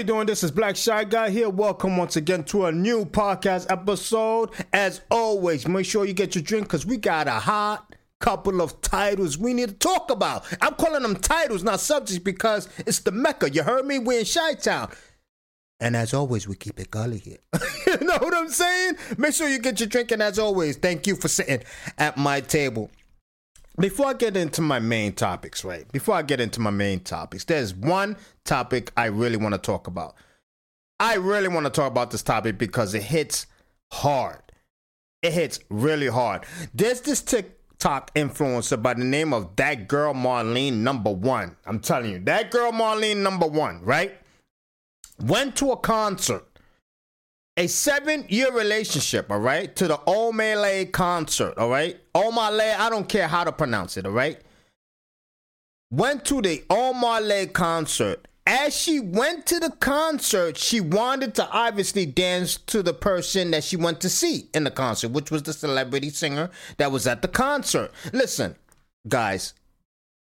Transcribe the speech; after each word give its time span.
you 0.00 0.04
doing? 0.06 0.26
This 0.26 0.42
is 0.42 0.50
Black 0.50 0.76
Shy 0.76 1.04
Guy 1.04 1.28
here. 1.28 1.50
Welcome 1.50 1.98
once 1.98 2.16
again 2.16 2.42
to 2.44 2.64
a 2.64 2.72
new 2.72 3.04
podcast 3.04 3.70
episode. 3.70 4.48
As 4.72 5.02
always, 5.10 5.68
make 5.68 5.84
sure 5.84 6.06
you 6.06 6.14
get 6.14 6.34
your 6.34 6.42
drink 6.42 6.64
because 6.64 6.86
we 6.86 6.96
got 6.96 7.28
a 7.28 7.32
hot 7.32 7.94
couple 8.18 8.62
of 8.62 8.80
titles 8.80 9.36
we 9.36 9.52
need 9.52 9.68
to 9.68 9.74
talk 9.74 10.10
about. 10.10 10.46
I'm 10.62 10.72
calling 10.76 11.02
them 11.02 11.16
titles, 11.16 11.62
not 11.62 11.80
subjects, 11.80 12.18
because 12.18 12.66
it's 12.78 13.00
the 13.00 13.12
Mecca. 13.12 13.50
You 13.50 13.62
heard 13.62 13.84
me? 13.84 13.98
We're 13.98 14.20
in 14.20 14.24
Chi 14.24 14.54
Town. 14.54 14.90
And 15.80 15.94
as 15.94 16.14
always, 16.14 16.48
we 16.48 16.56
keep 16.56 16.80
it 16.80 16.90
gully 16.90 17.18
here. 17.18 17.38
you 17.86 17.98
know 18.00 18.16
what 18.20 18.34
I'm 18.34 18.48
saying? 18.48 18.94
Make 19.18 19.34
sure 19.34 19.50
you 19.50 19.58
get 19.58 19.80
your 19.80 19.88
drink. 19.90 20.12
And 20.12 20.22
as 20.22 20.38
always, 20.38 20.78
thank 20.78 21.06
you 21.06 21.14
for 21.14 21.28
sitting 21.28 21.62
at 21.98 22.16
my 22.16 22.40
table. 22.40 22.90
Before 23.80 24.08
I 24.08 24.12
get 24.12 24.36
into 24.36 24.60
my 24.60 24.78
main 24.78 25.14
topics, 25.14 25.64
right? 25.64 25.90
Before 25.90 26.14
I 26.14 26.20
get 26.20 26.38
into 26.38 26.60
my 26.60 26.70
main 26.70 27.00
topics, 27.00 27.44
there's 27.44 27.74
one 27.74 28.18
topic 28.44 28.92
I 28.94 29.06
really 29.06 29.38
want 29.38 29.54
to 29.54 29.58
talk 29.58 29.86
about. 29.86 30.16
I 30.98 31.14
really 31.14 31.48
want 31.48 31.64
to 31.64 31.70
talk 31.70 31.90
about 31.90 32.10
this 32.10 32.22
topic 32.22 32.58
because 32.58 32.92
it 32.92 33.02
hits 33.04 33.46
hard. 33.90 34.42
It 35.22 35.32
hits 35.32 35.60
really 35.70 36.08
hard. 36.08 36.44
There's 36.74 37.00
this 37.00 37.22
TikTok 37.22 38.14
influencer 38.14 38.80
by 38.82 38.92
the 38.94 39.04
name 39.04 39.32
of 39.32 39.56
that 39.56 39.88
girl 39.88 40.12
Marlene 40.12 40.74
number 40.74 41.10
one. 41.10 41.56
I'm 41.64 41.80
telling 41.80 42.12
you, 42.12 42.18
that 42.24 42.50
girl 42.50 42.72
Marlene 42.72 43.22
number 43.22 43.46
one, 43.46 43.82
right? 43.82 44.12
Went 45.18 45.56
to 45.56 45.72
a 45.72 45.76
concert 45.78 46.49
a 47.60 47.66
seven 47.66 48.24
year 48.30 48.50
relationship, 48.52 49.30
all 49.30 49.38
right, 49.38 49.76
to 49.76 49.86
the 49.86 49.98
Omale 49.98 50.90
concert, 50.90 51.58
all 51.58 51.68
right? 51.68 52.00
Omale, 52.14 52.74
I 52.74 52.88
don't 52.88 53.06
care 53.06 53.28
how 53.28 53.44
to 53.44 53.52
pronounce 53.52 53.98
it, 53.98 54.06
all 54.06 54.12
right? 54.12 54.40
Went 55.90 56.24
to 56.24 56.40
the 56.40 56.64
Omale 56.70 57.52
concert. 57.52 58.26
As 58.46 58.74
she 58.74 58.98
went 58.98 59.44
to 59.46 59.60
the 59.60 59.72
concert, 59.78 60.56
she 60.56 60.80
wanted 60.80 61.34
to 61.34 61.48
obviously 61.50 62.06
dance 62.06 62.56
to 62.56 62.82
the 62.82 62.94
person 62.94 63.50
that 63.50 63.62
she 63.62 63.76
went 63.76 64.00
to 64.00 64.08
see 64.08 64.48
in 64.54 64.64
the 64.64 64.70
concert, 64.70 65.10
which 65.10 65.30
was 65.30 65.42
the 65.42 65.52
celebrity 65.52 66.08
singer 66.08 66.48
that 66.78 66.90
was 66.90 67.06
at 67.06 67.20
the 67.20 67.28
concert. 67.28 67.92
Listen, 68.14 68.56
guys, 69.06 69.52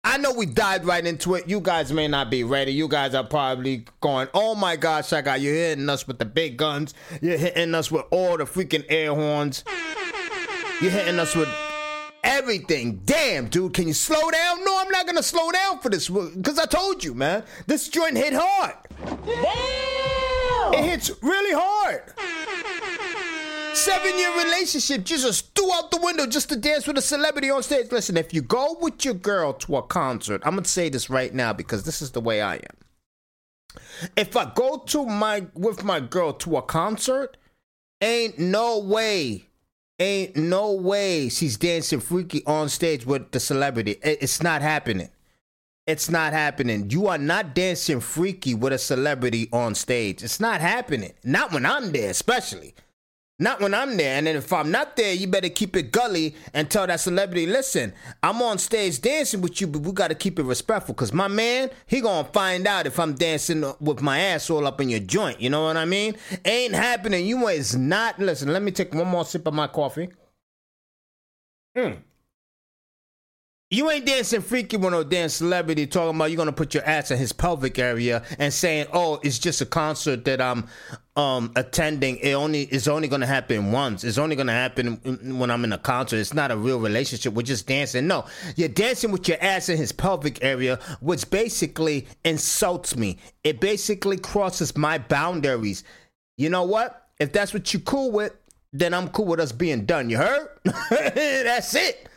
I 0.09 0.17
know 0.17 0.33
we 0.33 0.47
dived 0.47 0.85
right 0.85 1.05
into 1.05 1.35
it. 1.35 1.47
You 1.47 1.59
guys 1.61 1.93
may 1.93 2.07
not 2.07 2.31
be 2.31 2.43
ready. 2.43 2.73
You 2.73 2.87
guys 2.87 3.13
are 3.13 3.23
probably 3.23 3.85
going, 4.01 4.27
oh 4.33 4.55
my 4.55 4.75
gosh, 4.75 5.13
I 5.13 5.21
got 5.21 5.39
you 5.39 5.53
hitting 5.53 5.87
us 5.87 6.07
with 6.07 6.17
the 6.17 6.25
big 6.25 6.57
guns. 6.57 6.95
You're 7.21 7.37
hitting 7.37 7.75
us 7.75 7.91
with 7.91 8.05
all 8.09 8.35
the 8.35 8.45
freaking 8.45 8.83
air 8.89 9.13
horns. 9.13 9.63
You're 10.81 10.89
hitting 10.89 11.19
us 11.19 11.35
with 11.35 11.47
everything. 12.23 13.01
Damn, 13.05 13.49
dude, 13.49 13.75
can 13.75 13.87
you 13.87 13.93
slow 13.93 14.31
down? 14.31 14.65
No, 14.65 14.79
I'm 14.79 14.89
not 14.89 15.05
gonna 15.05 15.21
slow 15.21 15.51
down 15.51 15.77
for 15.77 15.89
this 15.89 16.09
because 16.09 16.57
I 16.57 16.65
told 16.65 17.03
you, 17.03 17.13
man. 17.13 17.43
This 17.67 17.87
joint 17.87 18.17
hit 18.17 18.33
hard. 18.35 18.73
Damn! 19.27 20.73
It 20.73 20.89
hits 20.89 21.11
really 21.21 21.53
hard. 21.53 22.01
Seven 23.79 24.19
year 24.19 24.37
relationship 24.43 25.05
just 25.05 25.55
threw 25.55 25.73
out 25.73 25.89
the 25.89 26.01
window 26.01 26.27
just 26.27 26.49
to 26.49 26.57
dance 26.57 26.85
with 26.85 26.97
a 26.97 27.01
celebrity 27.01 27.49
on 27.49 27.63
stage. 27.63 27.89
Listen, 27.93 28.17
if 28.17 28.33
you 28.33 28.41
go 28.41 28.75
with 28.81 29.05
your 29.05 29.13
girl 29.13 29.53
to 29.53 29.77
a 29.77 29.81
concert, 29.81 30.41
I'm 30.43 30.55
gonna 30.55 30.65
say 30.65 30.89
this 30.89 31.09
right 31.09 31.33
now 31.33 31.53
because 31.53 31.83
this 31.83 32.01
is 32.01 32.11
the 32.11 32.19
way 32.19 32.41
I 32.41 32.55
am. 32.55 32.77
If 34.17 34.35
I 34.35 34.51
go 34.53 34.79
to 34.87 35.05
my 35.05 35.47
with 35.53 35.85
my 35.85 36.01
girl 36.01 36.33
to 36.33 36.57
a 36.57 36.61
concert, 36.61 37.37
ain't 38.01 38.37
no 38.37 38.79
way, 38.79 39.45
ain't 39.97 40.35
no 40.35 40.73
way 40.73 41.29
she's 41.29 41.55
dancing 41.55 42.01
freaky 42.01 42.45
on 42.45 42.67
stage 42.67 43.05
with 43.05 43.31
the 43.31 43.39
celebrity. 43.39 43.97
It's 44.03 44.43
not 44.43 44.61
happening. 44.61 45.09
It's 45.87 46.09
not 46.09 46.33
happening. 46.33 46.89
You 46.89 47.07
are 47.07 47.17
not 47.17 47.55
dancing 47.55 48.01
freaky 48.01 48.53
with 48.55 48.73
a 48.73 48.77
celebrity 48.77 49.47
on 49.53 49.73
stage. 49.73 50.21
It's 50.21 50.41
not 50.41 50.59
happening. 50.59 51.13
Not 51.23 51.53
when 51.53 51.65
I'm 51.65 51.93
there, 51.93 52.09
especially. 52.09 52.75
Not 53.41 53.61
when 53.61 53.73
I'm 53.73 53.95
there. 53.95 54.17
And 54.17 54.27
then 54.27 54.35
if 54.35 54.51
I'm 54.51 54.69
not 54.69 54.97
there, 54.97 55.13
you 55.13 55.25
better 55.27 55.47
keep 55.47 55.75
it 55.77 55.91
gully 55.93 56.35
and 56.53 56.69
tell 56.69 56.85
that 56.85 56.99
celebrity, 56.99 57.47
listen, 57.47 57.93
I'm 58.21 58.41
on 58.41 58.57
stage 58.57 58.99
dancing 58.99 59.41
with 59.41 59.61
you, 59.61 59.67
but 59.67 59.81
we 59.81 59.93
got 59.93 60.09
to 60.09 60.15
keep 60.15 60.37
it 60.37 60.43
respectful. 60.43 60.93
Because 60.93 61.13
my 61.13 61.29
man, 61.29 61.69
he 61.87 62.01
to 62.01 62.31
find 62.33 62.67
out 62.67 62.85
if 62.85 62.99
I'm 62.99 63.13
dancing 63.13 63.63
with 63.79 64.01
my 64.01 64.19
ass 64.19 64.49
all 64.49 64.67
up 64.67 64.81
in 64.81 64.89
your 64.89 64.99
joint. 64.99 65.39
You 65.39 65.49
know 65.49 65.63
what 65.63 65.77
I 65.77 65.85
mean? 65.85 66.17
Ain't 66.43 66.75
happening. 66.75 67.25
You 67.25 67.47
is 67.47 67.75
not. 67.75 68.19
Listen, 68.19 68.51
let 68.51 68.61
me 68.61 68.71
take 68.71 68.93
one 68.93 69.07
more 69.07 69.23
sip 69.23 69.47
of 69.47 69.53
my 69.53 69.67
coffee. 69.67 70.09
Hmm. 71.75 71.93
You 73.71 73.91
ain't 73.91 74.07
dancing 74.07 74.41
freaky 74.41 74.77
with 74.77 74.93
no 74.93 75.03
damn 75.03 75.29
celebrity 75.29 75.85
talking 75.85 76.15
about 76.15 76.31
you're 76.31 76.37
gonna 76.37 76.51
put 76.51 76.73
your 76.73 76.83
ass 76.85 77.11
in 77.11 77.19
his 77.19 77.31
pelvic 77.31 77.77
area 77.77 78.23
and 78.39 78.51
saying, 78.51 78.87
"Oh, 78.93 79.19
it's 79.21 79.37
just 79.37 79.61
a 79.61 79.65
concert 79.67 80.25
that 80.25 80.41
I'm 80.41 80.67
um 81.15 81.51
attending. 81.55 82.17
It 82.17 82.33
only 82.33 82.63
is 82.63 82.87
only 82.87 83.07
gonna 83.07 83.27
happen 83.27 83.71
once. 83.71 84.03
It's 84.03 84.17
only 84.17 84.35
gonna 84.35 84.53
happen 84.53 84.95
when 85.37 85.51
I'm 85.51 85.63
in 85.65 85.71
a 85.71 85.77
concert. 85.77 86.17
It's 86.17 86.33
not 86.33 86.49
a 86.49 86.57
real 86.57 86.79
relationship. 86.79 87.33
We're 87.33 87.43
just 87.43 87.67
dancing. 87.67 88.07
No, 88.07 88.25
you're 88.55 88.69
dancing 88.69 89.11
with 89.11 89.27
your 89.27 89.37
ass 89.39 89.69
in 89.69 89.77
his 89.77 89.91
pelvic 89.91 90.43
area, 90.43 90.79
which 90.99 91.29
basically 91.29 92.07
insults 92.25 92.95
me. 92.95 93.19
It 93.43 93.59
basically 93.59 94.17
crosses 94.17 94.75
my 94.75 94.97
boundaries. 94.97 95.83
You 96.37 96.49
know 96.49 96.63
what? 96.63 97.09
If 97.19 97.33
that's 97.33 97.53
what 97.53 97.71
you 97.71 97.81
cool 97.81 98.09
with, 98.09 98.33
then 98.73 98.95
I'm 98.95 99.09
cool 99.09 99.25
with 99.25 99.39
us 99.39 99.51
being 99.51 99.85
done. 99.85 100.09
You 100.09 100.17
heard? 100.17 100.47
that's 100.89 101.75
it. 101.75 102.08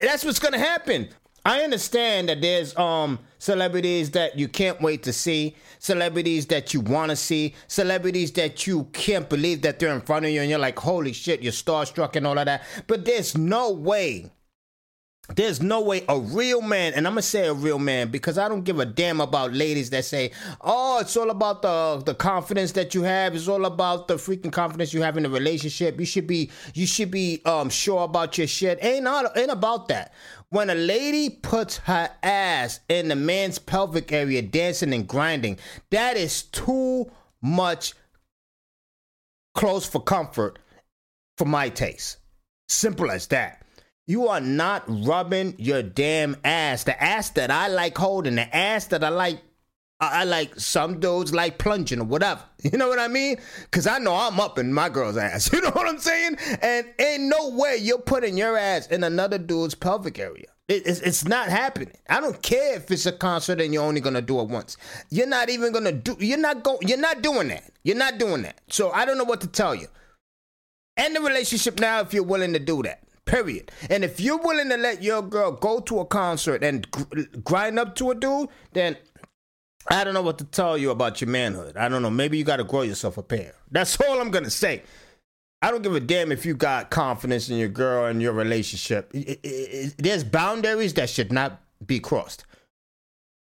That's 0.00 0.24
what's 0.24 0.38
gonna 0.38 0.58
happen. 0.58 1.08
I 1.44 1.62
understand 1.62 2.28
that 2.28 2.40
there's 2.40 2.76
um 2.76 3.18
celebrities 3.38 4.10
that 4.12 4.38
you 4.38 4.48
can't 4.48 4.80
wait 4.80 5.02
to 5.04 5.12
see, 5.12 5.56
celebrities 5.78 6.46
that 6.46 6.72
you 6.72 6.80
want 6.80 7.10
to 7.10 7.16
see, 7.16 7.54
celebrities 7.66 8.32
that 8.32 8.66
you 8.66 8.84
can't 8.92 9.28
believe 9.28 9.62
that 9.62 9.78
they're 9.78 9.94
in 9.94 10.00
front 10.00 10.24
of 10.24 10.30
you 10.30 10.40
and 10.40 10.50
you're 10.50 10.58
like, 10.58 10.78
holy 10.78 11.12
shit, 11.12 11.42
you're 11.42 11.52
starstruck 11.52 12.16
and 12.16 12.26
all 12.26 12.38
of 12.38 12.46
that. 12.46 12.62
But 12.86 13.04
there's 13.04 13.36
no 13.36 13.72
way 13.72 14.30
there's 15.36 15.60
no 15.60 15.82
way 15.82 16.04
a 16.08 16.18
real 16.18 16.62
man, 16.62 16.94
and 16.94 17.06
I'm 17.06 17.12
gonna 17.12 17.22
say 17.22 17.46
a 17.46 17.52
real 17.52 17.78
man 17.78 18.10
because 18.10 18.38
I 18.38 18.48
don't 18.48 18.64
give 18.64 18.80
a 18.80 18.86
damn 18.86 19.20
about 19.20 19.52
ladies 19.52 19.90
that 19.90 20.04
say, 20.04 20.30
"Oh, 20.60 20.98
it's 21.00 21.16
all 21.16 21.30
about 21.30 21.62
the 21.62 22.02
the 22.04 22.14
confidence 22.14 22.72
that 22.72 22.94
you 22.94 23.02
have. 23.02 23.34
It's 23.34 23.46
all 23.46 23.66
about 23.66 24.08
the 24.08 24.14
freaking 24.14 24.50
confidence 24.50 24.94
you 24.94 25.02
have 25.02 25.16
in 25.18 25.26
a 25.26 25.28
relationship. 25.28 26.00
You 26.00 26.06
should 26.06 26.26
be 26.26 26.50
you 26.74 26.86
should 26.86 27.10
be 27.10 27.42
um 27.44 27.68
sure 27.68 28.04
about 28.04 28.38
your 28.38 28.46
shit." 28.46 28.78
Ain't 28.82 29.04
not 29.04 29.36
ain't 29.36 29.50
about 29.50 29.88
that. 29.88 30.14
When 30.50 30.70
a 30.70 30.74
lady 30.74 31.28
puts 31.28 31.76
her 31.78 32.10
ass 32.22 32.80
in 32.88 33.08
the 33.08 33.16
man's 33.16 33.58
pelvic 33.58 34.10
area, 34.12 34.40
dancing 34.40 34.94
and 34.94 35.06
grinding, 35.06 35.58
that 35.90 36.16
is 36.16 36.42
too 36.42 37.10
much 37.42 37.92
close 39.54 39.84
for 39.84 40.00
comfort 40.00 40.58
for 41.36 41.44
my 41.44 41.68
taste. 41.68 42.16
Simple 42.68 43.10
as 43.10 43.26
that. 43.26 43.62
You 44.08 44.28
are 44.28 44.40
not 44.40 44.84
rubbing 44.88 45.54
your 45.58 45.82
damn 45.82 46.34
ass. 46.42 46.84
The 46.84 47.00
ass 47.00 47.28
that 47.30 47.50
I 47.50 47.68
like 47.68 47.96
holding, 47.96 48.36
the 48.36 48.56
ass 48.56 48.86
that 48.86 49.04
I 49.04 49.10
like 49.10 49.42
I 50.00 50.24
like 50.24 50.58
some 50.58 51.00
dudes 51.00 51.34
like 51.34 51.58
plunging 51.58 52.00
or 52.00 52.04
whatever. 52.04 52.42
You 52.62 52.76
know 52.76 52.88
what 52.88 52.98
I 52.98 53.08
mean? 53.08 53.36
Cause 53.70 53.86
I 53.86 53.98
know 53.98 54.14
I'm 54.14 54.40
up 54.40 54.58
in 54.58 54.72
my 54.72 54.88
girl's 54.88 55.18
ass. 55.18 55.50
You 55.52 55.60
know 55.60 55.70
what 55.70 55.86
I'm 55.86 55.98
saying? 55.98 56.38
And 56.62 56.86
ain't 56.98 57.24
no 57.24 57.50
way 57.50 57.76
you're 57.76 58.00
putting 58.00 58.36
your 58.38 58.56
ass 58.56 58.86
in 58.86 59.04
another 59.04 59.36
dude's 59.38 59.74
pelvic 59.74 60.18
area. 60.18 60.46
It, 60.68 60.86
it's, 60.86 61.00
it's 61.00 61.24
not 61.26 61.48
happening. 61.50 61.92
I 62.08 62.20
don't 62.20 62.40
care 62.42 62.76
if 62.76 62.90
it's 62.90 63.06
a 63.06 63.12
concert 63.12 63.60
and 63.60 63.74
you're 63.74 63.84
only 63.84 64.00
gonna 64.00 64.22
do 64.22 64.40
it 64.40 64.48
once. 64.48 64.78
You're 65.10 65.26
not 65.26 65.50
even 65.50 65.70
gonna 65.72 65.92
do. 65.92 66.16
You're 66.18 66.38
not 66.38 66.62
go. 66.62 66.78
You're 66.80 66.98
not 66.98 67.20
doing 67.20 67.48
that. 67.48 67.70
You're 67.84 67.96
not 67.96 68.16
doing 68.18 68.40
that. 68.42 68.60
So 68.70 68.90
I 68.90 69.04
don't 69.04 69.18
know 69.18 69.24
what 69.24 69.42
to 69.42 69.48
tell 69.48 69.74
you. 69.74 69.88
End 70.96 71.14
the 71.14 71.20
relationship 71.20 71.78
now 71.78 72.00
if 72.00 72.14
you're 72.14 72.22
willing 72.22 72.54
to 72.54 72.58
do 72.58 72.82
that. 72.84 73.02
Period. 73.28 73.70
And 73.90 74.04
if 74.04 74.20
you're 74.20 74.38
willing 74.38 74.70
to 74.70 74.76
let 74.76 75.02
your 75.02 75.22
girl 75.22 75.52
go 75.52 75.80
to 75.80 76.00
a 76.00 76.06
concert 76.06 76.64
and 76.64 76.90
gr- 76.90 77.20
grind 77.44 77.78
up 77.78 77.94
to 77.96 78.10
a 78.10 78.14
dude, 78.14 78.48
then 78.72 78.96
I 79.90 80.02
don't 80.02 80.14
know 80.14 80.22
what 80.22 80.38
to 80.38 80.44
tell 80.44 80.78
you 80.78 80.90
about 80.90 81.20
your 81.20 81.28
manhood. 81.28 81.76
I 81.76 81.88
don't 81.88 82.02
know. 82.02 82.10
Maybe 82.10 82.38
you 82.38 82.44
got 82.44 82.56
to 82.56 82.64
grow 82.64 82.82
yourself 82.82 83.18
a 83.18 83.22
pair. 83.22 83.54
That's 83.70 84.00
all 84.08 84.20
I'm 84.20 84.30
going 84.30 84.44
to 84.44 84.50
say. 84.50 84.82
I 85.60 85.70
don't 85.70 85.82
give 85.82 85.94
a 85.94 86.00
damn 86.00 86.30
if 86.32 86.46
you 86.46 86.54
got 86.54 86.90
confidence 86.90 87.50
in 87.50 87.58
your 87.58 87.68
girl 87.68 88.06
and 88.06 88.22
your 88.22 88.32
relationship. 88.32 89.10
It, 89.12 89.28
it, 89.28 89.40
it, 89.44 89.94
there's 89.98 90.24
boundaries 90.24 90.94
that 90.94 91.10
should 91.10 91.32
not 91.32 91.60
be 91.84 92.00
crossed. 92.00 92.44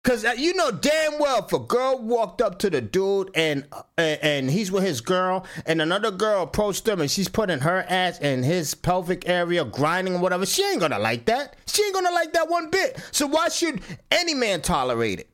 Cause 0.05 0.25
uh, 0.25 0.35
you 0.37 0.53
know 0.55 0.73
damn 0.73 1.21
well 1.21 1.45
if 1.45 1.53
a 1.53 1.61
girl 1.61 1.97
walked 1.97 2.43
up 2.43 2.59
to 2.59 2.71
the 2.71 2.81
dude 2.81 3.31
and 3.37 3.65
uh, 3.71 3.83
and 3.97 4.51
he's 4.51 4.73
with 4.73 4.83
his 4.83 5.01
girl 5.01 5.47
and 5.65 5.81
another 5.81 6.11
girl 6.11 6.43
approached 6.43 6.89
him 6.89 7.01
and 7.01 7.09
she's 7.09 7.29
putting 7.29 7.61
her 7.61 7.87
ass 7.89 8.19
in 8.19 8.43
his 8.43 8.75
pelvic 8.75 9.29
area 9.29 9.65
grinding 9.65 10.17
or 10.17 10.19
whatever, 10.19 10.45
she 10.45 10.65
ain't 10.65 10.81
gonna 10.81 10.99
like 10.99 11.27
that. 11.27 11.55
She 11.67 11.85
ain't 11.85 11.95
gonna 11.95 12.11
like 12.11 12.33
that 12.33 12.49
one 12.51 12.69
bit. 12.69 13.01
So 13.13 13.29
why 13.29 13.49
should 13.49 13.81
any 14.11 14.35
man 14.35 14.61
tolerate 14.61 15.21
it? 15.21 15.31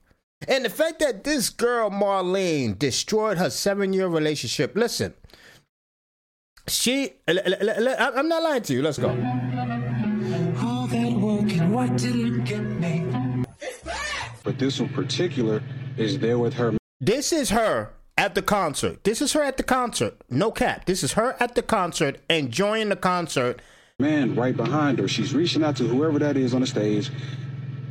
And 0.47 0.67
the 0.67 0.71
fact 0.71 0.99
that 0.99 1.25
this 1.25 1.49
girl 1.49 1.89
Marlene 1.89 2.79
destroyed 2.79 3.39
her 3.39 3.49
seven 3.49 3.95
year 3.95 4.07
relationship. 4.07 4.77
Listen, 4.77 5.15
she. 6.67 7.15
I'm 7.27 8.29
not 8.29 8.43
lying 8.43 8.63
to 8.63 8.75
you. 8.75 8.83
Let's 8.83 8.99
go. 8.99 9.09
All 9.09 10.87
that 10.87 11.13
work 11.13 11.51
and 11.53 11.73
what 11.73 11.97
did 11.97 12.15
it 12.15 12.45
get 12.45 12.61
me? 12.61 13.18
But 14.49 14.59
this 14.59 14.81
in 14.81 14.89
particular 14.89 15.63
is 15.99 16.19
there 16.21 16.39
with 16.39 16.55
her. 16.55 16.73
This 17.03 17.35
is 17.35 17.51
her 17.51 17.91
at 18.17 18.35
the 18.35 18.41
concert. 18.41 19.05
This 19.05 19.21
is 19.21 19.35
her 19.35 19.43
at 19.43 19.59
the 19.59 19.63
concert. 19.63 20.17
No 20.31 20.51
cap. 20.51 20.87
This 20.87 21.03
is 21.03 21.13
her 21.13 21.37
at 21.39 21.55
the 21.55 21.61
concert, 21.61 22.17
enjoying 22.31 22.89
the 22.89 22.97
concert. 22.97 23.61
Man, 23.99 24.35
right 24.35 24.57
behind 24.57 25.01
her. 25.01 25.07
She's 25.07 25.35
reaching 25.35 25.63
out 25.63 25.77
to 25.77 25.85
whoever 25.87 26.19
that 26.21 26.39
is 26.39 26.55
on 26.55 26.63
the 26.63 26.67
stage. 26.67 27.11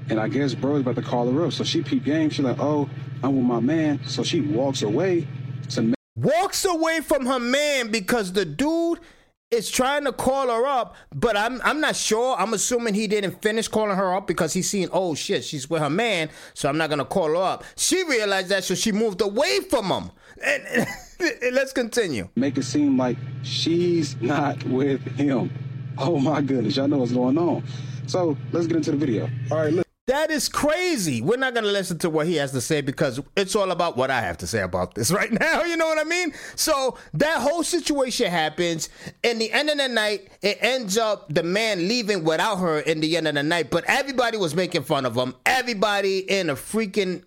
And 0.10 0.20
I 0.20 0.30
guess 0.30 0.56
bro's 0.56 0.82
about 0.82 0.96
to 0.96 1.04
call 1.04 1.32
her 1.32 1.46
up. 1.46 1.54
So 1.54 1.64
she 1.64 1.84
peep 1.84 2.04
game. 2.04 2.32
She's 2.32 2.44
like, 2.44 2.58
oh, 2.60 2.90
I'm 3.22 3.36
with 3.36 3.46
my 3.46 3.60
man. 3.60 4.00
So 4.08 4.24
she 4.24 4.42
walks 4.42 4.82
away 4.82 5.28
to 5.70 5.94
walks 6.16 6.66
away 6.66 7.02
from 7.02 7.28
her 7.28 7.40
man 7.40 7.92
because 7.92 8.34
the 8.34 8.46
dude 8.46 9.00
is 9.50 9.70
trying 9.70 10.04
to 10.04 10.12
call 10.12 10.48
her 10.48 10.66
up, 10.66 10.96
but 11.16 11.38
I'm 11.38 11.62
I'm 11.64 11.80
not 11.80 11.96
sure. 11.96 12.36
I'm 12.38 12.54
assuming 12.54 12.94
he 12.94 13.08
didn't 13.08 13.42
finish 13.42 13.68
calling 13.68 13.96
her 13.96 14.14
up 14.14 14.28
because 14.28 14.54
he's 14.54 14.70
seeing, 14.70 14.90
oh 14.92 15.16
shit, 15.16 15.46
she's 15.46 15.70
with 15.70 15.82
her 15.82 15.90
man, 15.90 16.30
so 16.54 16.68
I'm 16.68 16.78
not 16.78 16.90
gonna 16.90 17.06
call 17.06 17.30
her 17.30 17.36
up. 17.36 17.64
She 17.78 18.04
realized 18.04 18.50
that, 18.50 18.66
so 18.66 18.76
she 18.76 18.92
moved 18.92 19.22
away 19.22 19.62
from 19.70 19.86
him. 19.86 20.12
And, 20.44 20.88
and 21.20 21.56
let's 21.56 21.72
continue. 21.72 22.30
Make 22.36 22.58
it 22.58 22.64
seem 22.64 22.98
like 22.98 23.18
she's 23.44 24.20
not 24.22 24.62
with 24.66 25.02
him. 25.18 25.52
Oh 25.98 26.20
my 26.20 26.42
goodness, 26.42 26.76
y'all 26.76 26.88
know 26.88 26.98
what's 26.98 27.14
going 27.14 27.38
on. 27.38 27.64
So 28.06 28.38
let's 28.52 28.68
get 28.68 28.78
into 28.78 28.92
the 28.92 28.98
video. 28.98 29.30
All 29.50 29.58
right, 29.58 29.74
look. 29.74 29.87
That 30.08 30.32
is 30.32 30.48
crazy. 30.48 31.22
We're 31.22 31.36
not 31.36 31.54
going 31.54 31.66
to 31.66 31.72
listen 31.72 31.98
to 32.00 32.10
what 32.10 32.28
he 32.28 32.36
has 32.36 32.54
to 32.54 32.62
say 32.62 32.80
because 32.80 33.20
it's 33.36 33.58
all 33.58 33.72
about 33.72 33.98
what 33.98 34.10
I 34.10 34.22
have 34.22 34.38
to 34.38 34.48
say 34.48 34.62
about 34.62 34.96
this 34.96 35.12
right 35.20 35.32
now. 35.32 35.64
You 35.64 35.76
know 35.76 35.86
what 35.86 36.00
I 36.00 36.06
mean? 36.06 36.34
So 36.56 36.98
that 37.16 37.42
whole 37.42 37.62
situation 37.62 38.32
happens. 38.32 38.88
In 39.22 39.38
the 39.38 39.52
end 39.52 39.70
of 39.70 39.78
the 39.78 39.90
night, 39.90 40.30
it 40.42 40.60
ends 40.62 40.98
up 40.98 41.28
the 41.34 41.44
man 41.44 41.90
leaving 41.90 42.24
without 42.24 42.56
her 42.56 42.80
in 42.80 43.02
the 43.02 43.18
end 43.18 43.28
of 43.28 43.36
the 43.36 43.44
night. 43.44 43.70
But 43.70 43.84
everybody 43.86 44.38
was 44.38 44.56
making 44.56 44.84
fun 44.84 45.06
of 45.06 45.14
him. 45.14 45.36
Everybody 45.46 46.20
in 46.20 46.50
a 46.50 46.56
freaking 46.56 47.24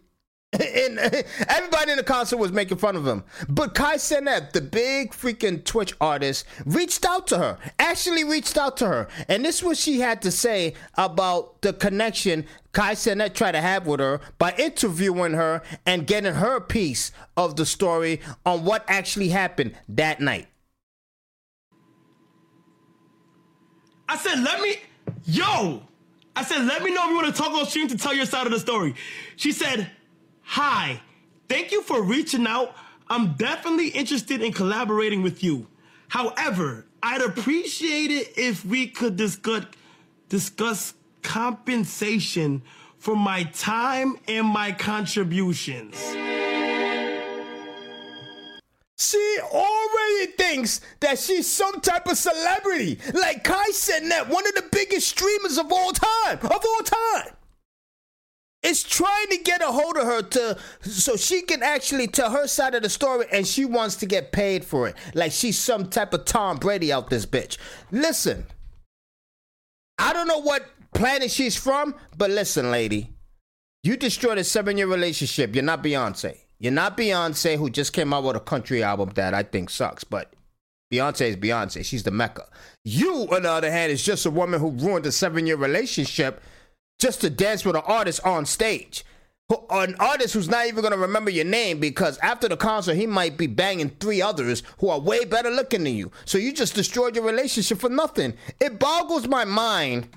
and 0.52 0.99
uh, 0.99 1.11
everybody 1.49 1.93
in 1.93 1.97
the 1.97 2.02
concert 2.02 2.37
was 2.38 2.50
making 2.50 2.79
fun 2.79 2.97
of 2.97 3.06
him. 3.06 3.23
But 3.49 3.75
Kai 3.75 3.97
Cenat, 3.97 4.52
the 4.52 4.61
big 4.61 5.12
freaking 5.12 5.64
Twitch 5.64 5.94
artist, 6.00 6.44
reached 6.64 7.06
out 7.06 7.29
to 7.29 7.38
her. 7.38 7.58
Actually 7.79 8.25
reached 8.25 8.58
out 8.58 8.76
to 8.79 8.87
her. 8.87 9.08
And 9.29 9.44
this 9.44 9.58
is 9.58 9.64
what 9.64 9.76
she 9.76 10.00
had 10.00 10.23
to 10.23 10.31
say 10.31 10.75
about 10.94 11.62
the 11.62 11.73
connection 11.73 12.47
Kai 12.73 12.94
Cenat 12.94 13.35
tried 13.35 13.52
to 13.52 13.61
have 13.61 13.87
with 13.87 14.00
her 14.00 14.20
by 14.38 14.55
interviewing 14.58 15.35
her 15.35 15.62
and 15.87 16.06
getting 16.06 16.35
her 16.35 16.61
piece 16.61 17.12
of 17.37 17.56
the 17.56 17.67
story 17.67 18.20
on 18.44 18.64
what 18.64 18.85
actually 18.88 19.29
happened 19.29 19.75
that 19.88 20.20
night. 20.20 20.46
I 24.08 24.17
said, 24.17 24.41
let 24.41 24.61
me, 24.61 24.76
yo, 25.25 25.82
I 26.35 26.43
said, 26.43 26.64
let 26.64 26.82
me 26.82 26.93
know 26.93 27.05
if 27.05 27.11
you 27.11 27.17
want 27.17 27.35
to 27.35 27.43
talk 27.43 27.53
on 27.53 27.67
stream 27.67 27.87
to 27.88 27.96
tell 27.96 28.14
your 28.14 28.26
side 28.26 28.46
of 28.46 28.53
the 28.53 28.58
story. 28.58 28.94
She 29.37 29.53
said, 29.53 29.91
Hi, 30.55 31.00
thank 31.49 31.70
you 31.70 31.81
for 31.81 32.02
reaching 32.02 32.44
out. 32.44 32.75
I'm 33.08 33.35
definitely 33.35 33.91
interested 33.91 34.43
in 34.43 34.52
collaborating 34.52 35.23
with 35.23 35.44
you. 35.44 35.69
However, 36.08 36.87
I'd 37.00 37.20
appreciate 37.23 38.11
it 38.11 38.37
if 38.37 38.64
we 38.64 38.88
could 38.88 39.14
discuss 39.14 39.67
discuss 40.29 40.94
compensation 41.23 42.62
for 42.99 43.14
my 43.14 43.44
time 43.44 44.17
and 44.26 44.44
my 44.44 44.73
contributions. 44.73 45.94
She 48.99 49.38
already 49.53 50.32
thinks 50.37 50.81
that 50.99 51.20
she's 51.20 51.49
some 51.49 51.81
type 51.81 52.08
of 52.08 52.19
celebrity. 52.19 52.99
Like 53.14 53.44
Kai 53.44 53.70
Cenat, 53.70 54.08
that 54.08 54.29
one 54.29 54.44
of 54.49 54.55
the 54.56 54.64
biggest 54.73 55.11
streamers 55.11 55.58
of 55.58 55.70
all 55.70 55.93
time. 55.93 56.38
Of 56.43 56.64
all 56.67 56.82
time 56.82 57.37
is 58.62 58.83
trying 58.83 59.29
to 59.29 59.39
get 59.39 59.62
a 59.62 59.67
hold 59.67 59.97
of 59.97 60.05
her 60.05 60.23
to 60.23 60.59
so 60.83 61.17
she 61.17 61.43
can 61.43 61.62
actually 61.62 62.07
tell 62.07 62.31
her 62.31 62.47
side 62.47 62.75
of 62.75 62.83
the 62.83 62.91
story 62.91 63.27
and 63.33 63.47
she 63.47 63.65
wants 63.65 63.97
to 63.97 64.07
get 64.07 64.33
paid 64.33 64.65
for 64.65 64.89
it. 64.89 64.97
Like 65.15 65.33
she's 65.33 65.59
some 65.59 65.89
type 65.89 66.12
of 66.12 66.25
tom 66.25 66.59
brady 66.59 66.93
out 66.93 67.11
this 67.11 67.27
bitch. 67.27 67.57
Listen. 67.91 68.47
I 69.99 70.12
don't 70.12 70.29
know 70.29 70.41
what 70.41 70.67
planet 70.95 71.31
she's 71.31 71.57
from 71.57 71.95
but 72.17 72.31
listen 72.31 72.71
lady. 72.71 73.11
You 73.83 73.97
destroyed 73.97 74.39
a 74.39 74.45
seven 74.45 74.77
year 74.77 74.87
relationship. 74.87 75.55
You're 75.55 75.65
not 75.65 75.83
beyonce. 75.83 76.37
You're 76.59 76.73
not 76.73 76.97
beyonce 76.97 77.56
who 77.56 77.71
just 77.71 77.95
came 77.95 78.13
out 78.13 78.25
with 78.25 78.37
a 78.37 78.41
country 78.41 78.83
album 78.83 79.11
that 79.15 79.33
i 79.33 79.43
think 79.43 79.71
sucks 79.71 80.05
but 80.05 80.35
Beyonce 80.93 81.29
is 81.29 81.37
Beyonce. 81.37 81.85
She's 81.85 82.03
the 82.03 82.11
Mecca. 82.11 82.47
You, 82.85 83.29
on 83.31 83.43
the 83.43 83.51
other 83.51 83.71
hand, 83.71 83.93
is 83.93 84.03
just 84.03 84.27
a 84.27 84.31
woman 84.31 84.59
who 84.59 84.71
ruined 84.71 85.06
a 85.06 85.13
seven 85.13 85.47
year 85.47 85.56
relationship 85.56 86.43
just 87.00 87.20
to 87.23 87.31
dance 87.31 87.64
with 87.64 87.76
an 87.76 87.82
artist 87.87 88.25
on 88.25 88.47
stage. 88.47 89.05
An 89.70 89.97
artist 89.99 90.35
who's 90.35 90.49
not 90.49 90.67
even 90.69 90.85
to 90.85 90.97
remember 90.97 91.31
your 91.31 91.44
name 91.44 91.81
because 91.81 92.19
after 92.19 92.49
the 92.49 92.56
concert, 92.56 92.94
he 92.94 93.06
might 93.06 93.37
be 93.37 93.49
banging 93.49 93.91
three 93.99 94.23
others 94.23 94.62
who 94.79 94.88
are 94.88 95.00
way 95.00 95.25
better 95.25 95.50
looking 95.50 95.82
than 95.82 95.97
you. 95.97 96.12
So 96.25 96.38
you 96.38 96.52
just 96.52 96.75
destroyed 96.76 97.17
your 97.17 97.25
relationship 97.25 97.81
for 97.81 97.91
nothing. 97.91 98.35
It 98.61 98.79
boggles 98.79 99.26
my 99.26 99.44
mind. 99.44 100.08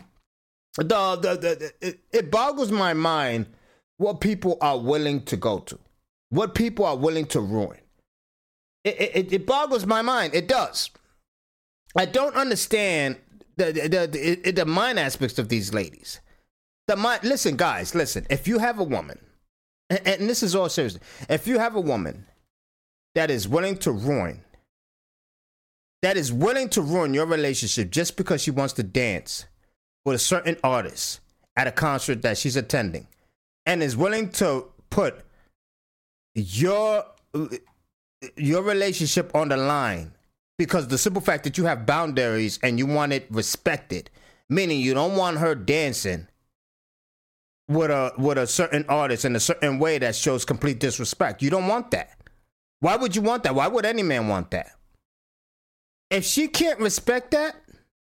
The, 0.76 0.84
the, 0.84 1.36
the, 1.38 1.74
it, 1.82 2.00
it 2.12 2.32
boggles 2.32 2.72
my 2.72 2.94
mind 2.94 3.48
what 3.98 4.22
people 4.22 4.58
are 4.62 4.78
willing 4.78 5.24
to 5.26 5.38
go 5.38 5.60
to, 5.60 5.80
what 6.30 6.54
people 6.54 6.86
are 6.86 6.98
willing 6.98 7.26
to 7.28 7.42
ruin. 7.42 7.80
It, 8.84 9.16
it, 9.16 9.34
it 9.34 9.46
boggles 9.48 9.86
my 9.86 10.02
mind. 10.04 10.36
It 10.36 10.48
does. 10.48 10.92
I 11.96 12.06
don't 12.06 12.36
understand 12.36 13.18
the, 13.56 13.72
the, 13.72 14.40
the, 14.44 14.52
the 14.52 14.66
mind 14.66 15.00
aspects 15.00 15.40
of 15.40 15.50
these 15.50 15.74
ladies. 15.74 16.20
The 16.88 16.96
mind, 16.96 17.24
listen, 17.24 17.56
guys, 17.56 17.96
listen. 17.96 18.28
If 18.30 18.48
you 18.48 18.60
have 18.60 18.80
a 18.80 18.84
woman, 18.84 19.20
and, 19.90 20.06
and 20.06 20.30
this 20.30 20.44
is 20.44 20.56
all 20.56 20.70
serious, 20.70 21.00
if 21.30 21.48
you 21.48 21.60
have 21.60 21.76
a 21.76 21.82
woman 21.82 22.26
that 23.16 23.32
is 23.32 23.48
willing 23.48 23.78
to 23.78 23.92
ruin, 23.92 24.44
that 26.02 26.18
is 26.18 26.34
willing 26.34 26.68
to 26.70 26.82
ruin 26.82 27.14
your 27.14 27.26
relationship 27.26 27.90
just 27.90 28.18
because 28.18 28.42
she 28.42 28.52
wants 28.52 28.74
to 28.74 28.84
dance 28.84 29.46
with 30.06 30.16
a 30.16 30.20
certain 30.20 30.58
artist 30.64 31.22
at 31.56 31.68
a 31.68 31.72
concert 31.72 32.22
that 32.24 32.38
she's 32.38 32.58
attending, 32.58 33.08
and 33.66 33.82
is 33.82 33.96
willing 33.96 34.30
to 34.30 34.66
put 34.90 35.24
your 36.36 37.06
your 38.36 38.62
relationship 38.62 39.34
on 39.36 39.50
the 39.50 39.58
line 39.58 40.14
because 40.58 40.88
the 40.88 40.98
simple 40.98 41.22
fact 41.22 41.44
that 41.44 41.58
you 41.58 41.66
have 41.66 41.86
boundaries 41.86 42.60
and 42.64 42.78
you 42.78 42.86
want 42.86 43.14
it 43.14 43.26
respected, 43.30 44.10
meaning 44.50 44.80
you 44.80 44.94
don't 44.94 45.16
want 45.16 45.38
her 45.38 45.56
dancing 45.56 46.28
with 47.68 47.92
a 47.92 48.14
with 48.18 48.38
a 48.38 48.48
certain 48.48 48.86
artist 48.90 49.26
in 49.26 49.36
a 49.36 49.40
certain 49.40 49.80
way 49.80 49.98
that 50.00 50.16
shows 50.16 50.46
complete 50.46 50.80
disrespect. 50.80 51.42
You 51.42 51.50
don't 51.50 51.68
want 51.68 51.92
that. 51.92 52.18
Why 52.80 52.96
would 52.96 53.16
you 53.16 53.22
want 53.22 53.44
that? 53.44 53.56
Why 53.56 53.68
would 53.68 53.86
any 53.86 54.04
man 54.04 54.28
want 54.28 54.52
that? 54.52 54.72
If 56.10 56.26
she 56.26 56.48
can't 56.48 56.80
respect 56.80 57.32
that, 57.32 57.56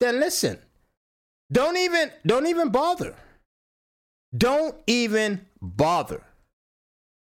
then 0.00 0.20
listen. 0.20 0.58
Don't 1.50 1.76
even 1.76 2.10
don't 2.26 2.46
even 2.46 2.68
bother. 2.70 3.14
Don't 4.36 4.76
even 4.86 5.46
bother. 5.60 6.22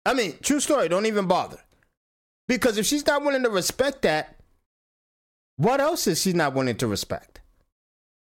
I 0.04 0.14
mean, 0.14 0.36
true 0.42 0.60
story, 0.60 0.88
don't 0.88 1.06
even 1.06 1.26
bother. 1.26 1.58
Because 2.46 2.78
if 2.78 2.86
she's 2.86 3.06
not 3.06 3.22
willing 3.22 3.42
to 3.42 3.50
respect 3.50 4.02
that, 4.02 4.36
what 5.56 5.80
else 5.80 6.06
is 6.06 6.22
she 6.22 6.32
not 6.32 6.54
willing 6.54 6.76
to 6.78 6.86
respect? 6.86 7.37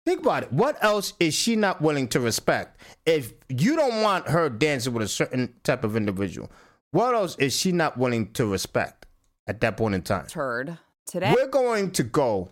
Think 0.06 0.22
about 0.22 0.44
it. 0.44 0.52
What 0.52 0.84
else 0.84 1.14
is 1.20 1.34
she 1.34 1.56
not 1.56 1.82
willing 1.82 2.08
to 2.10 2.20
respect? 2.20 2.78
If 3.06 3.34
you 3.48 3.76
don't 3.76 4.02
want 4.02 4.28
her 4.28 4.50
dancing 4.50 4.94
with 4.94 5.04
a 5.04 5.08
certain 5.08 5.54
type 5.64 5.84
of 5.84 5.96
individual, 5.96 6.52
what 6.92 7.16
else 7.16 7.38
is 7.38 7.56
she 7.56 7.72
not 7.72 7.98
willing 7.98 8.32
to 8.34 8.46
respect 8.46 9.06
at 9.48 9.62
that 9.62 9.78
point 9.78 9.96
in 9.96 10.02
time? 10.02 10.28
Heard 10.34 10.78
today. 11.06 11.34
We're 11.36 11.48
going 11.48 11.92
to 11.92 12.04
go 12.04 12.52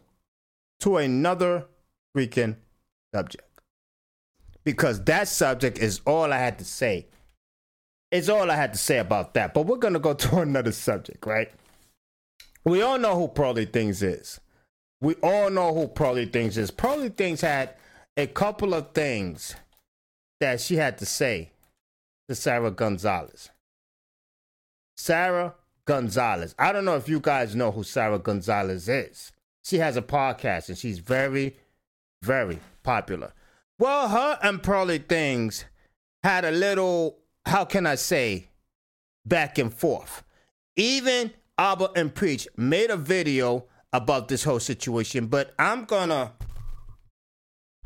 to 0.79 0.97
another 0.97 1.65
freaking 2.15 2.55
subject 3.13 3.43
because 4.63 5.03
that 5.03 5.27
subject 5.27 5.77
is 5.77 6.01
all 6.05 6.31
I 6.31 6.37
had 6.37 6.57
to 6.59 6.65
say. 6.65 7.07
It's 8.11 8.29
all 8.29 8.49
I 8.49 8.55
had 8.55 8.73
to 8.73 8.79
say 8.79 8.97
about 8.97 9.33
that. 9.33 9.53
But 9.53 9.65
we're 9.65 9.77
going 9.77 9.93
to 9.93 9.99
go 9.99 10.13
to 10.13 10.39
another 10.41 10.71
subject, 10.71 11.25
right? 11.25 11.51
We 12.63 12.81
all 12.81 12.97
know 12.97 13.15
who 13.15 13.27
Pearly 13.27 13.65
Things 13.65 14.03
is 14.03 14.39
we 15.01 15.15
all 15.15 15.49
know 15.49 15.73
who 15.73 15.87
Pearly 15.87 16.25
Things 16.25 16.57
is. 16.57 16.71
Pearly 16.71 17.09
Things 17.09 17.41
had 17.41 17.75
a 18.15 18.27
couple 18.27 18.73
of 18.73 18.91
things 18.91 19.55
that 20.39 20.61
she 20.61 20.75
had 20.75 20.97
to 20.99 21.05
say 21.05 21.51
to 22.29 22.35
Sarah 22.35 22.71
Gonzalez. 22.71 23.49
Sarah 24.95 25.55
Gonzalez. 25.85 26.53
I 26.59 26.71
don't 26.71 26.85
know 26.85 26.95
if 26.95 27.09
you 27.09 27.19
guys 27.19 27.55
know 27.55 27.71
who 27.71 27.83
Sarah 27.83 28.19
Gonzalez 28.19 28.87
is. 28.87 29.31
She 29.63 29.77
has 29.77 29.97
a 29.97 30.01
podcast 30.01 30.69
and 30.69 30.77
she's 30.77 30.99
very, 30.99 31.57
very 32.21 32.59
popular. 32.83 33.33
Well, 33.79 34.09
her 34.09 34.39
and 34.43 34.61
Pearly 34.61 34.99
Things 34.99 35.65
had 36.23 36.45
a 36.45 36.51
little, 36.51 37.17
how 37.45 37.65
can 37.65 37.87
I 37.87 37.95
say, 37.95 38.49
back 39.25 39.57
and 39.57 39.73
forth. 39.73 40.23
Even 40.75 41.31
Aba 41.57 41.89
and 41.95 42.13
Preach 42.13 42.47
made 42.55 42.91
a 42.91 42.97
video 42.97 43.65
about 43.93 44.27
this 44.27 44.43
whole 44.43 44.59
situation, 44.59 45.27
but 45.27 45.53
I'm 45.59 45.85
gonna 45.85 46.33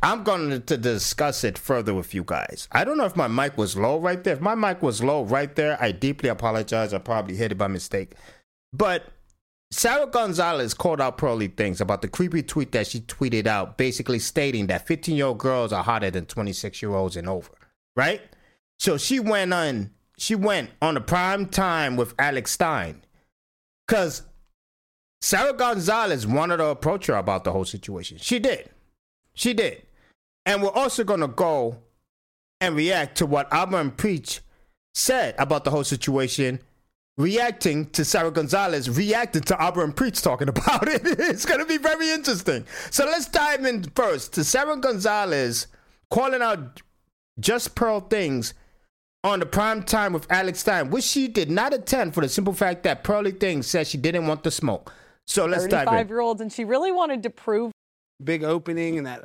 I'm 0.03 0.23
going 0.23 0.49
to 0.49 0.59
to 0.59 0.77
discuss 0.77 1.43
it 1.43 1.57
further 1.57 1.93
with 1.93 2.13
you 2.13 2.23
guys. 2.23 2.67
I 2.71 2.83
don't 2.83 2.97
know 2.97 3.05
if 3.05 3.15
my 3.15 3.27
mic 3.27 3.57
was 3.57 3.75
low 3.75 3.99
right 3.99 4.23
there. 4.23 4.33
If 4.33 4.41
my 4.41 4.53
mic 4.53 4.81
was 4.81 5.03
low 5.03 5.23
right 5.23 5.53
there, 5.55 5.81
I 5.81 5.91
deeply 5.91 6.29
apologize. 6.29 6.93
I 6.93 6.99
probably 6.99 7.35
hit 7.35 7.51
it 7.51 7.57
by 7.57 7.67
mistake. 7.67 8.13
But 8.71 9.05
Sarah 9.71 10.07
Gonzalez 10.07 10.73
called 10.73 11.01
out 11.01 11.17
Pearly 11.17 11.47
things 11.47 11.81
about 11.81 12.01
the 12.01 12.07
creepy 12.07 12.43
tweet 12.43 12.71
that 12.73 12.87
she 12.87 13.01
tweeted 13.01 13.47
out, 13.47 13.77
basically 13.77 14.19
stating 14.19 14.67
that 14.67 14.85
15 14.85 15.15
year 15.15 15.25
old 15.25 15.39
girls 15.39 15.73
are 15.73 15.83
hotter 15.83 16.11
than 16.11 16.25
26 16.25 16.81
year 16.81 16.93
olds 16.93 17.15
and 17.15 17.27
over, 17.27 17.49
right? 17.95 18.21
So 18.79 18.97
she 18.97 19.19
went 19.19 19.53
on, 19.53 19.91
she 20.17 20.35
went 20.35 20.69
on 20.81 20.97
a 20.97 21.01
prime 21.01 21.47
time 21.47 21.95
with 21.95 22.13
Alex 22.19 22.51
Stein, 22.51 23.01
cause 23.87 24.21
Sarah 25.25 25.53
Gonzalez 25.53 26.27
wanted 26.27 26.57
to 26.57 26.65
approach 26.65 27.07
her 27.07 27.15
about 27.15 27.45
the 27.45 27.51
whole 27.51 27.65
situation. 27.65 28.19
She 28.19 28.37
did, 28.37 28.69
she 29.33 29.55
did, 29.55 29.81
and 30.45 30.61
we're 30.61 30.69
also 30.69 31.03
gonna 31.03 31.27
go 31.27 31.77
and 32.61 32.75
react 32.75 33.17
to 33.17 33.25
what 33.25 33.51
Aba 33.51 33.77
and 33.77 33.97
Preach 33.97 34.41
said 34.93 35.33
about 35.39 35.63
the 35.63 35.71
whole 35.71 35.83
situation 35.83 36.59
reacting 37.17 37.89
to 37.89 38.05
Sarah 38.05 38.29
Gonzalez, 38.29 38.87
reacting 38.87 39.41
to 39.41 39.57
Aba 39.57 39.81
and 39.81 39.95
Preach 39.95 40.21
talking 40.21 40.47
about 40.55 40.87
it. 40.87 41.01
it's 41.03 41.45
going 41.45 41.59
to 41.59 41.65
be 41.65 41.77
very 41.79 42.11
interesting. 42.11 42.65
So 42.91 43.05
let's 43.05 43.27
dive 43.27 43.65
in 43.65 43.83
first 43.95 44.33
to 44.33 44.43
Sarah 44.43 44.77
Gonzalez 44.77 45.65
calling 46.11 46.43
out 46.43 46.83
just 47.39 47.73
Pearly 47.73 48.03
Things 48.11 48.53
on 49.23 49.39
the 49.39 49.47
prime 49.47 49.81
time 49.81 50.13
with 50.13 50.31
Alex 50.31 50.59
Stein, 50.59 50.91
which 50.91 51.03
she 51.03 51.27
did 51.27 51.49
not 51.49 51.73
attend 51.73 52.13
for 52.13 52.21
the 52.21 52.29
simple 52.29 52.53
fact 52.53 52.83
that 52.83 53.03
Pearly 53.03 53.31
Things 53.31 53.65
said 53.65 53.87
she 53.87 53.97
didn't 53.97 54.27
want 54.27 54.43
to 54.43 54.51
smoke. 54.51 54.93
So 55.27 55.45
let's 55.45 55.67
dive 55.67 55.87
in. 55.87 56.07
year 56.07 56.19
olds, 56.19 56.41
and 56.41 56.51
she 56.51 56.63
really 56.65 56.91
wanted 56.91 57.23
to 57.23 57.29
prove. 57.29 57.71
Big 58.23 58.43
opening 58.43 58.97
and 58.97 59.07
that 59.07 59.23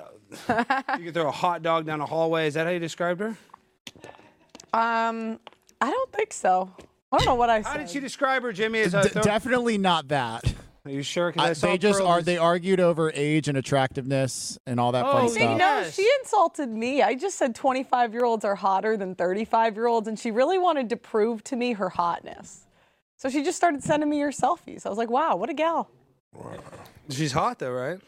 you 0.98 1.04
could 1.04 1.14
throw 1.14 1.28
a 1.28 1.32
hot 1.32 1.62
dog 1.62 1.86
down 1.86 2.00
a 2.00 2.06
hallway. 2.06 2.46
Is 2.48 2.54
that 2.54 2.66
how 2.66 2.72
you 2.72 2.78
described 2.78 3.20
her? 3.20 3.36
Um, 4.72 5.38
I 5.80 5.90
don't 5.90 6.12
think 6.12 6.32
so. 6.32 6.70
I 7.12 7.16
don't 7.18 7.26
know 7.26 7.34
what 7.34 7.50
I 7.50 7.62
said. 7.62 7.68
How 7.70 7.76
did 7.78 7.90
she 7.90 8.00
describe 8.00 8.42
her, 8.42 8.52
Jimmy? 8.52 8.80
As 8.80 8.94
a 8.94 9.02
D- 9.02 9.08
throw- 9.10 9.22
definitely 9.22 9.78
not 9.78 10.08
that. 10.08 10.44
Are 10.84 10.90
you 10.90 11.02
sure? 11.02 11.30
'Cause 11.32 11.44
I 11.44 11.50
I, 11.50 11.52
saw 11.52 11.66
they 11.66 11.78
just 11.78 12.00
are. 12.00 12.22
They 12.22 12.38
argued 12.38 12.80
over 12.80 13.12
age 13.14 13.48
and 13.48 13.58
attractiveness 13.58 14.58
and 14.66 14.80
all 14.80 14.92
that 14.92 15.04
Oh, 15.04 15.12
fun 15.12 15.28
See, 15.28 15.40
stuff. 15.40 15.58
no, 15.58 15.64
Yes. 15.80 15.94
she 15.94 16.08
insulted 16.20 16.70
me. 16.70 17.02
I 17.02 17.14
just 17.14 17.36
said 17.36 17.54
25 17.54 18.12
year 18.14 18.24
olds 18.24 18.44
are 18.44 18.54
hotter 18.54 18.96
than 18.96 19.14
35 19.14 19.74
year 19.76 19.86
olds, 19.88 20.08
and 20.08 20.18
she 20.18 20.30
really 20.30 20.56
wanted 20.58 20.88
to 20.90 20.96
prove 20.96 21.44
to 21.44 21.56
me 21.56 21.72
her 21.74 21.90
hotness. 21.90 22.66
So 23.20 23.28
she 23.28 23.42
just 23.42 23.58
started 23.58 23.82
sending 23.84 24.08
me 24.08 24.18
her 24.20 24.30
selfies. 24.30 24.86
I 24.86 24.88
was 24.88 24.96
like, 24.96 25.10
wow, 25.10 25.36
what 25.36 25.50
a 25.50 25.54
gal. 25.54 25.90
She's 27.10 27.32
hot 27.32 27.58
though, 27.58 27.70
right? 27.70 28.00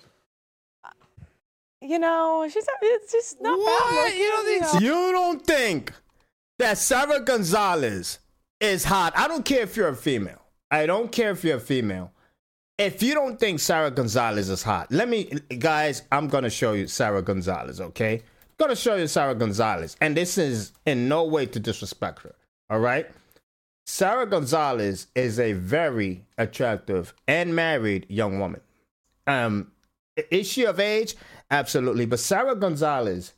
You 1.82 1.98
know, 1.98 2.48
she's 2.50 2.64
it's 2.80 3.12
just 3.12 3.38
not 3.42 3.58
What? 3.58 3.90
bad. 3.90 4.04
looking, 4.04 4.18
You 4.20 4.30
don't 4.30 4.46
think 4.46 4.62
know. 4.62 4.80
You 4.80 5.12
don't 5.12 5.46
think 5.46 5.92
that 6.58 6.78
Sarah 6.78 7.20
Gonzalez 7.20 8.20
is 8.58 8.84
hot? 8.84 9.12
I 9.14 9.28
don't 9.28 9.44
care 9.44 9.60
if 9.60 9.76
you're 9.76 9.88
a 9.88 9.94
female. 9.96 10.40
I 10.70 10.86
don't 10.86 11.12
care 11.12 11.32
if 11.32 11.44
you're 11.44 11.58
a 11.58 11.60
female. 11.60 12.10
If 12.78 13.02
you 13.02 13.12
don't 13.12 13.38
think 13.38 13.60
Sarah 13.60 13.90
Gonzalez 13.90 14.48
is 14.48 14.62
hot, 14.62 14.90
let 14.90 15.10
me, 15.10 15.24
guys, 15.58 16.04
I'm 16.10 16.26
going 16.28 16.44
to 16.44 16.50
show 16.50 16.72
you 16.72 16.86
Sarah 16.86 17.20
Gonzalez, 17.20 17.82
okay? 17.82 18.14
I'm 18.14 18.22
going 18.56 18.70
to 18.70 18.76
show 18.76 18.96
you 18.96 19.08
Sarah 19.08 19.34
Gonzalez. 19.34 19.94
And 20.00 20.16
this 20.16 20.38
is 20.38 20.72
in 20.86 21.06
no 21.06 21.24
way 21.24 21.44
to 21.44 21.60
disrespect 21.60 22.22
her, 22.22 22.34
all 22.70 22.78
right? 22.80 23.10
Sarah 23.86 24.26
Gonzalez 24.26 25.08
is 25.14 25.38
a 25.38 25.52
very 25.52 26.24
attractive 26.38 27.14
and 27.26 27.54
married 27.54 28.06
young 28.08 28.38
woman. 28.38 28.60
Um, 29.26 29.72
is 30.30 30.48
she 30.48 30.64
of 30.64 30.78
age? 30.78 31.14
Absolutely. 31.50 32.06
But 32.06 32.20
Sarah 32.20 32.54
Gonzalez 32.54 33.32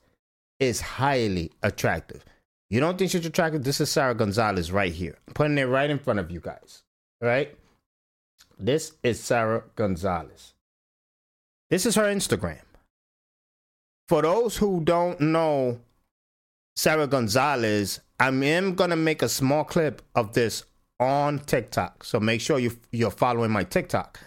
is 0.60 0.80
highly 0.80 1.52
attractive. 1.62 2.24
You 2.70 2.80
don't 2.80 2.98
think 2.98 3.10
she's 3.10 3.26
attractive? 3.26 3.64
This 3.64 3.80
is 3.80 3.90
Sarah 3.90 4.14
Gonzalez 4.14 4.72
right 4.72 4.92
here. 4.92 5.18
I'm 5.28 5.34
putting 5.34 5.58
it 5.58 5.64
right 5.64 5.90
in 5.90 5.98
front 5.98 6.20
of 6.20 6.30
you 6.30 6.40
guys. 6.40 6.82
Right? 7.20 7.56
This 8.58 8.92
is 9.02 9.20
Sarah 9.20 9.64
Gonzalez. 9.76 10.54
This 11.70 11.86
is 11.86 11.94
her 11.94 12.04
Instagram. 12.04 12.60
For 14.08 14.22
those 14.22 14.56
who 14.56 14.80
don't 14.84 15.20
know 15.20 15.80
Sarah 16.76 17.06
Gonzalez, 17.06 18.00
I 18.24 18.28
am 18.28 18.74
to 18.74 18.96
make 18.96 19.20
a 19.20 19.28
small 19.28 19.64
clip 19.64 20.00
of 20.14 20.32
this 20.32 20.64
on 20.98 21.40
TikTok. 21.40 22.04
So 22.04 22.18
make 22.18 22.40
sure 22.40 22.58
you, 22.58 22.72
you're 22.90 23.10
following 23.10 23.50
my 23.50 23.64
TikTok. 23.64 24.18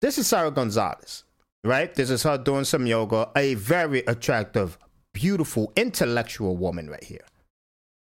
This 0.00 0.18
is 0.18 0.28
Sarah 0.28 0.52
Gonzalez, 0.52 1.24
right? 1.64 1.92
This 1.92 2.10
is 2.10 2.22
her 2.22 2.38
doing 2.38 2.62
some 2.62 2.86
yoga. 2.86 3.28
A 3.34 3.54
very 3.54 4.04
attractive, 4.06 4.78
beautiful, 5.12 5.72
intellectual 5.74 6.56
woman 6.56 6.88
right 6.88 7.02
here. 7.02 7.24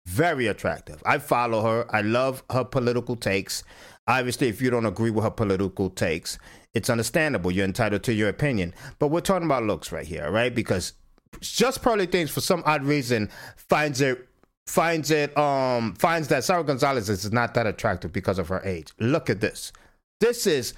Very 0.06 0.48
attractive. 0.48 1.02
I 1.06 1.16
follow 1.16 1.62
her. 1.62 1.86
I 1.96 2.02
love 2.02 2.42
her 2.50 2.64
political 2.64 3.16
takes. 3.16 3.64
Obviously, 4.06 4.48
if 4.48 4.60
you 4.60 4.68
don't 4.68 4.84
agree 4.84 5.10
with 5.10 5.24
her 5.24 5.30
political 5.30 5.88
takes, 5.88 6.38
it's 6.74 6.90
understandable. 6.90 7.50
You're 7.50 7.64
entitled 7.64 8.02
to 8.02 8.12
your 8.12 8.28
opinion. 8.28 8.74
But 8.98 9.08
we're 9.08 9.22
talking 9.22 9.46
about 9.46 9.62
looks 9.62 9.92
right 9.92 10.06
here, 10.06 10.30
right? 10.30 10.54
Because 10.54 10.92
just 11.40 11.80
Pearly 11.80 12.04
Things 12.04 12.30
for 12.30 12.42
some 12.42 12.62
odd 12.66 12.84
reason 12.84 13.30
finds 13.56 14.02
it 14.02 14.27
finds 14.68 15.10
it 15.10 15.36
um 15.36 15.94
finds 15.94 16.28
that 16.28 16.44
Sarah 16.44 16.62
Gonzalez 16.62 17.08
is 17.08 17.32
not 17.32 17.54
that 17.54 17.66
attractive 17.66 18.12
because 18.12 18.38
of 18.38 18.48
her 18.48 18.60
age. 18.64 18.92
Look 18.98 19.30
at 19.30 19.40
this. 19.40 19.72
This 20.20 20.46
is 20.46 20.74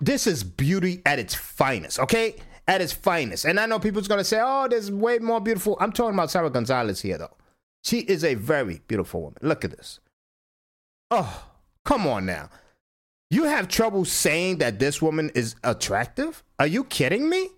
this 0.00 0.26
is 0.26 0.42
beauty 0.42 1.02
at 1.06 1.18
its 1.18 1.34
finest, 1.34 1.98
okay? 2.00 2.34
At 2.66 2.80
its 2.80 2.92
finest. 2.92 3.44
And 3.44 3.60
I 3.60 3.66
know 3.66 3.78
people's 3.78 4.08
gonna 4.08 4.24
say, 4.24 4.40
oh, 4.42 4.68
there's 4.68 4.90
way 4.90 5.18
more 5.18 5.40
beautiful. 5.40 5.76
I'm 5.80 5.92
talking 5.92 6.14
about 6.14 6.30
Sarah 6.30 6.50
Gonzalez 6.50 7.00
here 7.00 7.18
though. 7.18 7.36
She 7.84 8.00
is 8.00 8.24
a 8.24 8.34
very 8.34 8.80
beautiful 8.88 9.22
woman. 9.22 9.38
Look 9.42 9.64
at 9.64 9.72
this. 9.72 10.00
Oh, 11.10 11.44
come 11.84 12.06
on 12.06 12.24
now. 12.24 12.48
You 13.30 13.44
have 13.44 13.68
trouble 13.68 14.04
saying 14.04 14.58
that 14.58 14.78
this 14.78 15.02
woman 15.02 15.30
is 15.34 15.56
attractive? 15.64 16.42
Are 16.58 16.66
you 16.66 16.84
kidding 16.84 17.28
me? 17.28 17.48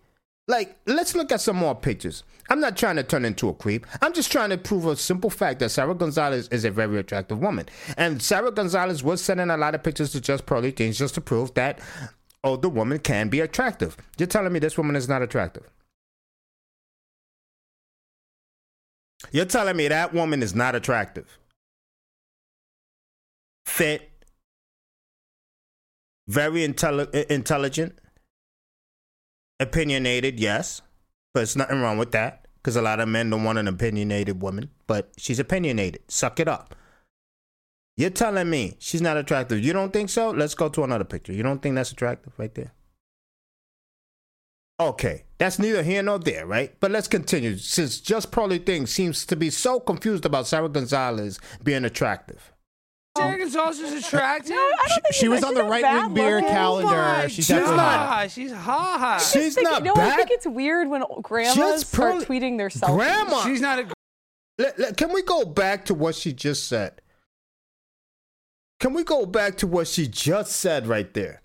Like, 0.47 0.77
let's 0.87 1.15
look 1.15 1.33
at 1.33 1.41
some 1.41 1.57
more 1.57 1.75
pictures. 1.75 2.23
I'm 2.51 2.61
not 2.61 2.77
trying 2.77 2.97
to 2.97 3.03
turn 3.03 3.25
into 3.25 3.49
a 3.49 3.55
creep. 3.55 3.87
I'm 4.03 4.13
just 4.13 4.31
trying 4.31 4.51
to 4.51 4.59
prove 4.59 4.85
a 4.87 4.97
simple 4.97 5.31
fact 5.31 5.61
that 5.61 5.71
Sarah 5.71 5.95
Gonzalez 5.95 6.49
is 6.49 6.67
a 6.67 6.71
very 6.71 6.99
attractive 6.99 7.39
woman. 7.39 7.67
And 7.97 8.23
Sarah 8.23 8.51
Gonzalez 8.51 9.03
was 9.03 9.23
sending 9.23 9.49
a 9.49 9.57
lot 9.57 9.75
of 9.75 9.83
pictures 9.83 10.13
to 10.13 10.21
just 10.21 10.45
Pearly 10.45 10.71
Things 10.71 10.99
just 10.99 11.15
to 11.15 11.23
prove 11.23 11.55
that 11.55 11.81
oh, 12.43 12.51
older 12.51 12.69
woman 12.69 12.99
can 12.99 13.31
be 13.31 13.41
attractive. 13.41 13.97
You're 14.19 14.27
telling 14.27 14.53
me 14.53 14.59
this 14.59 14.77
woman 14.77 14.97
is 14.97 15.09
not 15.09 15.23
attractive? 15.23 15.71
You're 19.33 19.47
telling 19.47 19.77
me 19.77 19.89
that 19.89 20.13
woman 20.13 20.43
is 20.43 20.55
not 20.55 20.75
attractive? 20.75 21.39
Fit, 23.65 24.11
very 26.29 26.67
intelli- 26.67 27.27
intelligent, 27.27 27.99
opinionated, 29.61 30.41
yes, 30.41 30.83
but 31.33 31.43
it's 31.43 31.57
nothing 31.57 31.81
wrong 31.81 31.99
with 31.99 32.13
that 32.13 32.47
because 32.57 32.77
a 32.77 32.83
lot 32.83 33.01
of 33.01 33.09
men 33.09 33.31
don't 33.31 33.45
want 33.45 33.59
an 33.59 33.69
opinionated 33.69 34.41
woman, 34.41 34.71
but 34.87 35.13
she's 35.17 35.39
opinionated. 35.39 36.03
Suck 36.09 36.41
it 36.41 36.49
up. 36.49 36.75
You're 37.97 38.11
telling 38.11 38.51
me 38.51 38.77
she's 38.79 39.03
not 39.03 39.17
attractive. 39.17 39.61
You 39.61 39.73
don't 39.73 39.93
think 39.93 40.11
so? 40.11 40.31
Let's 40.31 40.55
go 40.55 40.69
to 40.69 40.83
another 40.83 41.05
picture. 41.05 41.33
You 41.33 41.43
don't 41.43 41.63
think 41.63 41.75
that's 41.77 41.93
attractive 41.93 42.33
right 42.39 42.55
there? 42.55 42.73
Okay, 44.81 45.25
that's 45.39 45.61
neither 45.61 45.85
here 45.85 46.03
nor 46.03 46.19
there, 46.19 46.47
right? 46.47 46.75
But 46.81 46.91
let's 46.91 47.07
continue 47.07 47.59
since 47.59 48.01
Just 48.01 48.33
Pearly 48.33 48.59
Things 48.59 48.91
seems 48.91 49.25
to 49.27 49.37
be 49.37 49.51
so 49.51 49.79
confused 49.79 50.25
about 50.25 50.49
Sarah 50.49 50.69
Gonzalez 50.69 51.39
being 51.63 51.85
attractive. 51.85 52.54
Oh. 53.17 53.21
Sarah 53.21 53.39
Gonzalez 53.39 53.79
is 53.79 54.05
attractive. 54.05 54.51
No, 54.51 54.57
I 54.57 54.87
don't 54.89 55.03
think 55.03 55.05
She 55.15 55.21
she's- 55.21 55.31
was 55.31 55.45
on 55.45 55.51
she's 55.51 55.57
the 55.59 55.63
not 55.63 55.71
right 55.71 55.83
bad 55.83 56.05
wing 56.07 56.15
beer 56.15 56.35
looking. 56.37 56.49
calendar. 56.51 56.89
Oh 56.89 56.97
my 56.97 57.23
She's 57.27 57.35
She's 57.35 57.49
definitely 57.49 57.77
not- 57.77 57.99
hot. 57.99 58.09
God, 58.23 58.31
she's 58.33 58.53
hot. 58.53 59.01
I 59.01 59.19
She's 59.19 59.55
think, 59.55 59.69
not 59.71 59.83
no, 59.85 59.93
I 59.93 59.97
bad. 59.97 60.17
think 60.17 60.31
it's 60.33 60.47
weird 60.47 60.89
when 60.89 61.05
grandmas 61.23 61.55
Just 61.57 61.87
start 61.93 62.11
probably- 62.19 62.27
tweeting 62.27 62.59
their 62.59 62.71
selfies. 62.71 62.97
Grandma, 62.97 63.45
She's 63.45 63.61
not 63.61 63.79
a. 63.79 63.87
Let- 64.59 64.79
let- 64.79 64.97
can 64.97 65.13
we 65.13 65.23
go 65.23 65.45
back 65.45 65.85
to 65.87 65.95
what 65.95 66.17
she 66.17 66.33
just 66.33 66.69
said? 66.69 67.01
Can 68.81 68.93
we 68.93 69.05
go 69.05 69.25
back 69.27 69.57
to 69.59 69.67
what 69.69 69.87
she 69.87 70.09
just 70.09 70.53
said 70.53 70.87
right 70.89 71.13
there? 71.15 71.41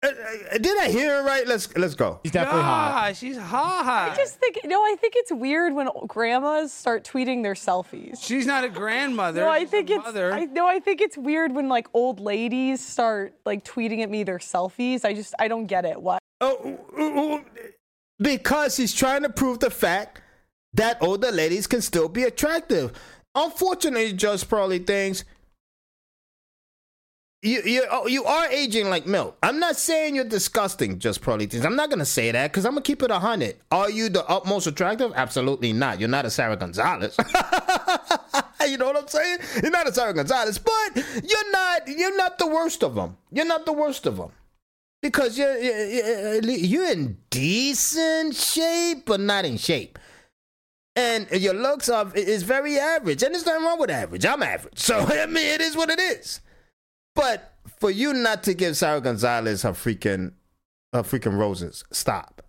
Uh, 0.00 0.06
uh, 0.08 0.58
did 0.58 0.78
I 0.80 0.90
hear 0.90 1.18
it 1.18 1.22
right? 1.22 1.44
Let's 1.44 1.76
let's 1.76 1.96
go. 1.96 2.20
She's 2.22 2.30
definitely 2.30 2.62
hot. 2.62 2.92
God, 2.92 3.16
she's 3.16 3.36
hot. 3.36 4.12
I 4.12 4.14
just 4.14 4.38
think 4.38 4.60
no, 4.64 4.80
I 4.80 4.94
think 5.00 5.14
it's 5.16 5.32
weird 5.32 5.74
when 5.74 5.88
grandmas 6.06 6.72
start 6.72 7.02
tweeting 7.02 7.42
their 7.42 7.54
selfies. 7.54 8.22
She's 8.22 8.46
not 8.46 8.62
a 8.62 8.68
grandmother. 8.68 9.40
No, 9.40 9.48
I 9.48 9.60
she's 9.60 9.68
a 9.68 9.70
think 9.72 9.90
it's 9.90 10.04
mother. 10.04 10.32
I, 10.32 10.44
no, 10.44 10.68
I 10.68 10.78
think 10.78 11.00
it's 11.00 11.18
weird 11.18 11.52
when 11.52 11.68
like 11.68 11.88
old 11.94 12.20
ladies 12.20 12.84
start 12.84 13.34
like 13.44 13.64
tweeting 13.64 14.02
at 14.04 14.08
me 14.08 14.22
their 14.22 14.38
selfies. 14.38 15.04
I 15.04 15.14
just 15.14 15.34
I 15.40 15.48
don't 15.48 15.66
get 15.66 15.84
it. 15.84 16.00
What? 16.00 16.20
Oh, 16.40 16.78
ooh, 16.96 17.02
ooh, 17.02 17.44
because 18.20 18.76
he's 18.76 18.94
trying 18.94 19.22
to 19.22 19.30
prove 19.30 19.58
the 19.58 19.70
fact 19.70 20.22
that 20.74 21.02
older 21.02 21.32
ladies 21.32 21.66
can 21.66 21.80
still 21.82 22.08
be 22.08 22.22
attractive. 22.22 22.92
Unfortunately, 23.34 24.12
just 24.12 24.48
Pearly 24.48 24.78
Things. 24.78 25.24
You 27.40 27.62
you 27.62 27.86
oh, 27.88 28.08
you 28.08 28.24
are 28.24 28.46
aging 28.48 28.90
like 28.90 29.06
milk. 29.06 29.38
I'm 29.44 29.60
not 29.60 29.76
saying 29.76 30.16
you're 30.16 30.24
disgusting, 30.24 30.98
just 30.98 31.22
Pearly 31.22 31.46
Things. 31.46 31.64
I'm 31.64 31.76
not 31.76 31.88
gonna 31.88 32.04
say 32.04 32.32
that 32.32 32.50
because 32.50 32.64
I'm 32.64 32.72
gonna 32.72 32.82
keep 32.82 33.00
it 33.00 33.12
a 33.12 33.18
hundred. 33.20 33.56
Are 33.70 33.88
you 33.88 34.08
the 34.08 34.26
utmost 34.26 34.66
attractive? 34.66 35.12
Absolutely 35.14 35.72
not. 35.72 36.00
You're 36.00 36.08
not 36.08 36.24
a 36.24 36.30
Sarah 36.30 36.56
Gonzalez. 36.56 37.16
you 38.66 38.76
know 38.76 38.86
what 38.86 38.96
I'm 38.96 39.06
saying? 39.06 39.38
You're 39.62 39.70
not 39.70 39.88
a 39.88 39.92
Sarah 39.92 40.14
Gonzalez, 40.14 40.58
but 40.58 40.96
you're 40.96 41.52
not 41.52 41.82
you're 41.86 42.16
not 42.16 42.38
the 42.38 42.48
worst 42.48 42.82
of 42.82 42.96
them. 42.96 43.16
You're 43.30 43.46
not 43.46 43.66
the 43.66 43.72
worst 43.72 44.06
of 44.06 44.16
them. 44.16 44.32
Because 45.00 45.38
you're 45.38 45.56
you're, 45.58 46.90
in 46.90 47.18
decent 47.30 48.34
shape, 48.34 49.06
but 49.06 49.20
not 49.20 49.44
in 49.44 49.58
shape. 49.58 49.96
And 50.96 51.30
your 51.30 51.54
looks 51.54 51.88
are 51.88 52.10
is 52.16 52.42
very 52.42 52.80
average, 52.80 53.22
and 53.22 53.32
there's 53.32 53.46
nothing 53.46 53.64
wrong 53.64 53.78
with 53.78 53.90
average. 53.90 54.26
I'm 54.26 54.42
average, 54.42 54.80
so 54.80 54.98
I 55.08 55.26
mean 55.26 55.46
it 55.46 55.60
is 55.60 55.76
what 55.76 55.88
it 55.88 56.00
is. 56.00 56.40
But 57.18 57.52
for 57.78 57.90
you 57.90 58.12
not 58.14 58.42
to 58.44 58.54
give 58.54 58.76
Sarah 58.76 59.00
Gonzalez 59.00 59.62
her 59.62 59.72
freaking 59.72 60.32
her 60.92 61.02
freaking 61.02 61.36
roses, 61.38 61.84
stop. 61.92 62.42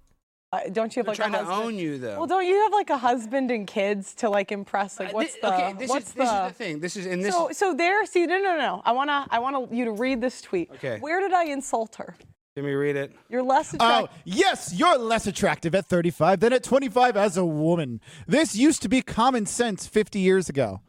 Uh, 0.51 0.61
don't 0.71 0.95
you 0.95 1.01
have 1.01 1.05
They're 1.05 1.11
like 1.27 1.31
trying 1.31 1.35
a 1.35 1.39
to 1.39 1.45
husband? 1.45 1.65
own 1.67 1.75
you, 1.77 1.97
though. 1.99 2.17
Well, 2.17 2.27
don't 2.27 2.45
you 2.45 2.55
have 2.63 2.71
like 2.71 2.89
a 2.89 2.97
husband 2.97 3.51
and 3.51 3.67
kids 3.67 4.15
to 4.15 4.29
like 4.29 4.51
impress? 4.51 4.99
Like, 4.99 5.09
Uh, 5.09 5.13
what's 5.13 5.35
the 5.39 5.53
okay, 5.53 5.73
this 5.77 5.89
what's 5.89 6.07
is 6.07 6.13
the, 6.13 6.19
this 6.23 6.29
is 6.31 6.47
the 6.47 6.53
thing. 6.53 6.79
This 6.79 6.95
is 6.97 7.05
in 7.05 7.19
this. 7.19 7.35
so 7.35 7.49
so 7.51 7.73
there? 7.73 8.05
See, 8.05 8.25
no, 8.25 8.39
no, 8.39 8.57
no. 8.57 8.81
I 8.85 8.91
wanna 8.93 9.27
I 9.29 9.39
want 9.39 9.71
you 9.73 9.85
to 9.85 9.91
read 9.91 10.21
this 10.21 10.41
tweet. 10.41 10.69
Okay. 10.75 10.97
Where 10.99 11.19
did 11.19 11.33
I 11.33 11.45
insult 11.45 11.95
her? 11.97 12.15
Let 12.55 12.65
me 12.65 12.71
read 12.73 12.95
it. 12.95 13.13
You're 13.29 13.43
less 13.43 13.75
Oh, 13.79 14.09
yes, 14.25 14.73
you're 14.73 14.97
less 14.97 15.27
attractive 15.27 15.73
at 15.75 15.85
35 15.85 16.39
than 16.41 16.51
at 16.51 16.63
25 16.63 17.15
as 17.15 17.37
a 17.37 17.45
woman. 17.45 18.01
This 18.27 18.55
used 18.55 18.81
to 18.81 18.89
be 18.89 19.01
common 19.01 19.45
sense 19.45 19.85
50 19.87 20.19
years 20.19 20.49
ago. 20.49 20.81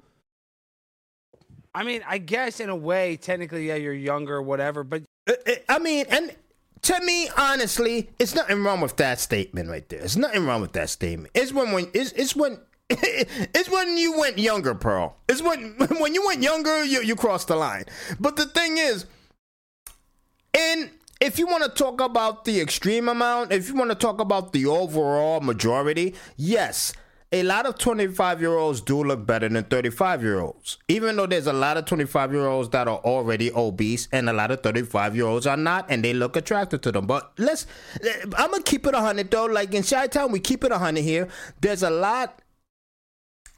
I 1.75 1.85
mean, 1.85 2.03
I 2.07 2.19
guess 2.19 2.61
in 2.61 2.69
a 2.69 2.77
way, 2.77 3.17
technically, 3.17 3.69
yeah, 3.69 3.77
you're 3.77 3.95
younger, 3.95 4.43
whatever. 4.43 4.83
But 4.85 5.05
Uh, 5.29 5.35
uh, 5.47 5.53
I 5.69 5.79
mean, 5.79 6.07
and 6.11 6.35
to 6.83 7.01
me, 7.05 7.29
honestly, 7.37 8.11
it's 8.19 8.35
nothing 8.35 8.63
wrong 8.65 8.81
with 8.81 8.97
that 8.97 9.21
statement 9.21 9.69
right 9.69 9.87
there. 9.89 10.01
It's 10.01 10.17
nothing 10.17 10.47
wrong 10.47 10.61
with 10.61 10.73
that 10.73 10.91
statement. 10.91 11.31
It's 11.35 11.53
when 11.53 11.73
when 11.73 11.89
it's, 11.95 12.13
it's 12.13 12.35
when 12.35 12.59
it's 12.91 13.69
when 13.69 13.97
you 13.97 14.19
went 14.19 14.39
younger, 14.39 14.75
Pearl. 14.75 15.17
It's 15.29 15.43
when 15.43 15.75
when 15.99 16.15
you 16.15 16.27
went 16.27 16.43
younger, 16.43 16.85
you 16.85 17.03
you 17.03 17.15
crossed 17.15 17.49
the 17.49 17.57
line. 17.57 17.85
But 18.19 18.37
the 18.37 18.47
thing 18.47 18.79
is, 18.79 19.07
and 20.55 20.91
if 21.21 21.39
you 21.39 21.47
want 21.47 21.63
to 21.65 21.71
talk 21.71 22.01
about 22.01 22.45
the 22.47 22.61
extreme 22.61 23.09
amount, 23.09 23.53
if 23.53 23.69
you 23.69 23.75
want 23.75 23.91
to 23.91 23.95
talk 23.95 24.21
about 24.21 24.53
the 24.53 24.67
overall 24.67 25.41
majority, 25.41 26.15
yes, 26.37 26.93
a 27.33 27.45
lot 27.45 27.65
of 27.65 27.79
25 27.79 28.41
year 28.41 28.57
olds 28.57 28.81
do 28.81 29.05
look 29.05 29.25
better 29.25 29.49
than 29.49 29.63
35 29.65 30.23
year 30.23 30.41
olds. 30.41 30.79
Even 30.89 31.17
though 31.17 31.27
there's 31.27 31.47
a 31.47 31.53
lot 31.53 31.77
of 31.77 31.85
25 31.85 32.33
year 32.33 32.47
olds 32.47 32.69
that 32.71 32.89
are 32.89 32.99
already 32.99 33.53
obese 33.53 34.09
and 34.11 34.29
a 34.29 34.33
lot 34.33 34.51
of 34.51 34.63
35 34.63 35.15
year 35.15 35.27
olds 35.27 35.47
are 35.47 35.57
not 35.57 35.87
and 35.89 36.05
they 36.05 36.13
look 36.13 36.37
attractive 36.37 36.81
to 36.81 36.93
them. 36.93 37.07
But 37.07 37.33
let's, 37.39 37.67
I'm 38.37 38.53
to 38.53 38.63
keep 38.65 38.87
it 38.87 38.95
100 38.95 39.31
though. 39.31 39.47
Like 39.47 39.73
in 39.75 39.85
Chi 39.85 40.09
Town, 40.09 40.33
we 40.33 40.41
keep 40.41 40.65
it 40.65 40.73
100 40.73 41.03
here. 41.03 41.29
There's 41.61 41.83
a 41.83 41.91
lot 41.91 42.43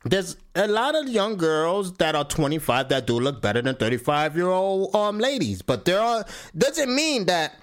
there's 0.04 0.36
a 0.56 0.66
lot 0.66 0.96
of 0.96 1.08
young 1.08 1.36
girls 1.36 1.94
that 1.94 2.16
are 2.16 2.24
25 2.24 2.88
that 2.88 3.06
do 3.06 3.20
look 3.20 3.40
better 3.40 3.62
than 3.62 3.76
35 3.76 4.36
year 4.36 4.48
old 4.48 4.92
um 4.96 5.20
ladies 5.20 5.62
but 5.62 5.84
there 5.84 6.00
are 6.00 6.24
doesn't 6.58 6.92
mean 6.92 7.26
that 7.26 7.61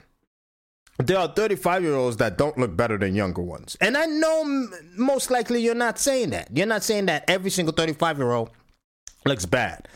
there 1.00 1.18
are 1.18 1.27
35 1.29 1.84
year 1.84 1.96
olds 1.96 2.18
that 2.18 2.38
don't 2.38 2.58
look 2.58 2.75
better 2.75 2.98
than 2.98 3.15
younger 3.15 3.41
ones 3.41 3.77
and 3.82 3.98
i 3.98 4.06
know 4.06 4.41
m- 4.41 4.71
most 4.97 5.32
likely 5.32 5.62
you're 5.62 5.76
not 5.76 5.97
saying 5.97 6.30
that 6.30 6.50
you're 6.54 6.67
not 6.67 6.84
saying 6.84 7.06
that 7.06 7.23
every 7.28 7.50
single 7.50 7.73
35 7.73 8.17
year 8.17 8.32
old 8.32 8.50
looks 9.26 9.45
bad 9.45 9.88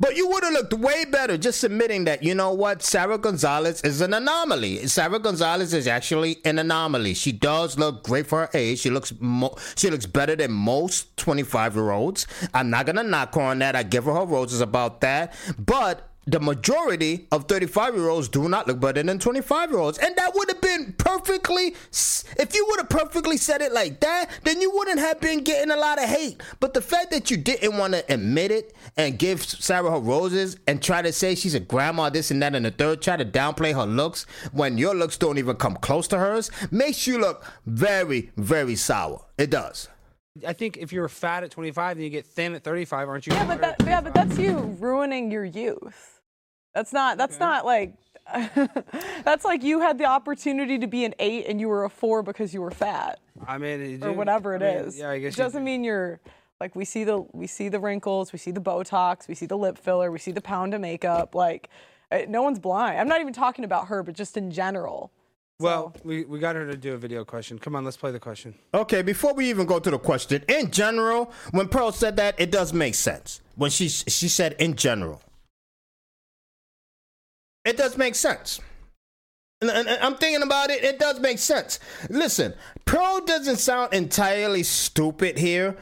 but 0.00 0.16
you 0.16 0.28
would 0.28 0.44
have 0.44 0.52
looked 0.52 0.72
way 0.74 1.04
better 1.04 1.36
just 1.36 1.64
admitting 1.64 2.04
that, 2.04 2.22
you 2.22 2.34
know 2.34 2.52
what, 2.52 2.82
Sarah 2.82 3.18
Gonzalez 3.18 3.80
is 3.82 4.00
an 4.00 4.14
anomaly. 4.14 4.86
Sarah 4.86 5.18
Gonzalez 5.18 5.74
is 5.74 5.88
actually 5.88 6.38
an 6.44 6.58
anomaly. 6.58 7.14
She 7.14 7.32
does 7.32 7.76
look 7.76 8.04
great 8.04 8.26
for 8.26 8.42
her 8.42 8.50
age. 8.54 8.78
She 8.78 8.90
looks 8.90 9.12
mo- 9.18 9.56
she 9.74 9.90
looks 9.90 10.06
better 10.06 10.36
than 10.36 10.52
most 10.52 11.16
25 11.16 11.74
year 11.74 11.90
olds. 11.90 12.26
I'm 12.54 12.70
not 12.70 12.86
gonna 12.86 13.02
knock 13.02 13.34
her 13.34 13.40
on 13.40 13.58
that. 13.58 13.74
I 13.74 13.82
give 13.82 14.04
her 14.04 14.14
her 14.14 14.24
roses 14.24 14.60
about 14.60 15.00
that. 15.00 15.34
But 15.58 16.07
the 16.28 16.40
majority 16.40 17.26
of 17.32 17.48
35 17.48 17.94
year 17.94 18.08
olds 18.08 18.28
do 18.28 18.48
not 18.48 18.66
look 18.66 18.80
better 18.80 19.02
than 19.02 19.18
25 19.18 19.70
year 19.70 19.78
olds. 19.78 19.98
And 19.98 20.14
that 20.16 20.34
would 20.34 20.48
have 20.50 20.60
been 20.60 20.94
perfectly, 20.98 21.74
if 22.38 22.54
you 22.54 22.66
would 22.68 22.80
have 22.80 22.90
perfectly 22.90 23.38
said 23.38 23.62
it 23.62 23.72
like 23.72 24.00
that, 24.00 24.30
then 24.44 24.60
you 24.60 24.70
wouldn't 24.70 24.98
have 24.98 25.20
been 25.20 25.42
getting 25.42 25.70
a 25.70 25.76
lot 25.76 25.98
of 25.98 26.08
hate. 26.08 26.42
But 26.60 26.74
the 26.74 26.82
fact 26.82 27.10
that 27.12 27.30
you 27.30 27.38
didn't 27.38 27.78
want 27.78 27.94
to 27.94 28.12
admit 28.12 28.50
it 28.50 28.76
and 28.96 29.18
give 29.18 29.42
Sarah 29.42 29.90
her 29.90 29.98
roses 29.98 30.58
and 30.66 30.82
try 30.82 31.00
to 31.00 31.12
say 31.12 31.34
she's 31.34 31.54
a 31.54 31.60
grandma, 31.60 32.10
this 32.10 32.30
and 32.30 32.42
that, 32.42 32.54
and 32.54 32.64
the 32.64 32.70
third, 32.70 33.00
try 33.00 33.16
to 33.16 33.24
downplay 33.24 33.74
her 33.74 33.86
looks 33.86 34.26
when 34.52 34.76
your 34.76 34.94
looks 34.94 35.16
don't 35.16 35.38
even 35.38 35.56
come 35.56 35.76
close 35.76 36.06
to 36.08 36.18
hers, 36.18 36.50
makes 36.70 37.06
you 37.06 37.18
look 37.18 37.44
very, 37.64 38.30
very 38.36 38.76
sour. 38.76 39.24
It 39.38 39.50
does. 39.50 39.88
I 40.46 40.52
think 40.52 40.76
if 40.76 40.92
you're 40.92 41.08
fat 41.08 41.42
at 41.42 41.50
25 41.50 41.96
and 41.96 42.04
you 42.04 42.10
get 42.10 42.26
thin 42.26 42.54
at 42.54 42.62
35, 42.62 43.08
aren't 43.08 43.26
you? 43.26 43.32
Yeah, 43.32 43.46
but 43.46 43.60
that, 43.60 43.76
yeah, 43.84 44.00
but 44.00 44.14
that's 44.14 44.38
you 44.38 44.58
ruining 44.78 45.30
your 45.30 45.44
youth. 45.44 46.17
That's 46.74 46.92
not. 46.92 47.18
That's 47.18 47.38
not 47.38 47.64
like. 47.64 47.94
that's 49.24 49.42
like 49.44 49.62
you 49.62 49.80
had 49.80 49.96
the 49.96 50.04
opportunity 50.04 50.78
to 50.78 50.86
be 50.86 51.06
an 51.06 51.14
eight 51.18 51.46
and 51.48 51.58
you 51.58 51.66
were 51.66 51.84
a 51.84 51.88
four 51.88 52.22
because 52.22 52.52
you 52.52 52.60
were 52.60 52.70
fat 52.70 53.20
I 53.46 53.56
mean, 53.56 53.80
you 54.02 54.06
or 54.06 54.12
whatever 54.12 54.54
it 54.54 54.62
I 54.62 54.68
is. 54.80 54.98
Yeah, 54.98 55.08
I 55.10 55.18
guess. 55.18 55.32
it 55.32 55.38
you- 55.38 55.44
doesn't 55.44 55.64
mean 55.64 55.82
you're 55.82 56.20
like 56.60 56.76
we 56.76 56.84
see 56.84 57.04
the 57.04 57.24
we 57.32 57.46
see 57.46 57.68
the 57.68 57.80
wrinkles, 57.80 58.32
we 58.32 58.38
see 58.38 58.50
the 58.50 58.60
Botox, 58.60 59.28
we 59.28 59.34
see 59.34 59.46
the 59.46 59.56
lip 59.56 59.78
filler, 59.78 60.10
we 60.10 60.18
see 60.18 60.32
the 60.32 60.40
pound 60.42 60.74
of 60.74 60.80
makeup. 60.80 61.34
Like, 61.34 61.70
uh, 62.10 62.20
no 62.28 62.42
one's 62.42 62.58
blind. 62.58 62.98
I'm 63.00 63.08
not 63.08 63.20
even 63.20 63.32
talking 63.32 63.64
about 63.64 63.88
her, 63.88 64.02
but 64.02 64.14
just 64.14 64.36
in 64.36 64.50
general. 64.50 65.10
Well, 65.60 65.94
we, 66.04 66.24
we 66.24 66.38
got 66.38 66.54
her 66.54 66.66
to 66.66 66.76
do 66.76 66.94
a 66.94 66.96
video 66.96 67.24
question. 67.24 67.58
Come 67.58 67.74
on, 67.74 67.84
let's 67.84 67.96
play 67.96 68.12
the 68.12 68.20
question. 68.20 68.54
Okay, 68.74 69.02
before 69.02 69.34
we 69.34 69.50
even 69.50 69.66
go 69.66 69.80
to 69.80 69.90
the 69.90 69.98
question, 69.98 70.44
in 70.48 70.70
general, 70.70 71.32
when 71.50 71.66
Pearl 71.66 71.90
said 71.90 72.14
that, 72.16 72.38
it 72.38 72.52
does 72.52 72.72
make 72.72 72.94
sense. 72.94 73.40
When 73.56 73.70
she 73.70 73.88
she 73.88 74.28
said 74.28 74.54
in 74.58 74.74
general, 74.76 75.20
it 77.68 77.76
does 77.76 77.96
make 77.96 78.14
sense. 78.14 78.60
And, 79.60 79.70
I'm 79.70 80.14
thinking 80.16 80.42
about 80.42 80.70
it. 80.70 80.84
It 80.84 80.98
does 80.98 81.18
make 81.20 81.38
sense. 81.38 81.80
Listen, 82.08 82.54
Pearl 82.84 83.24
doesn't 83.24 83.56
sound 83.56 83.92
entirely 83.92 84.62
stupid 84.62 85.36
here. 85.36 85.76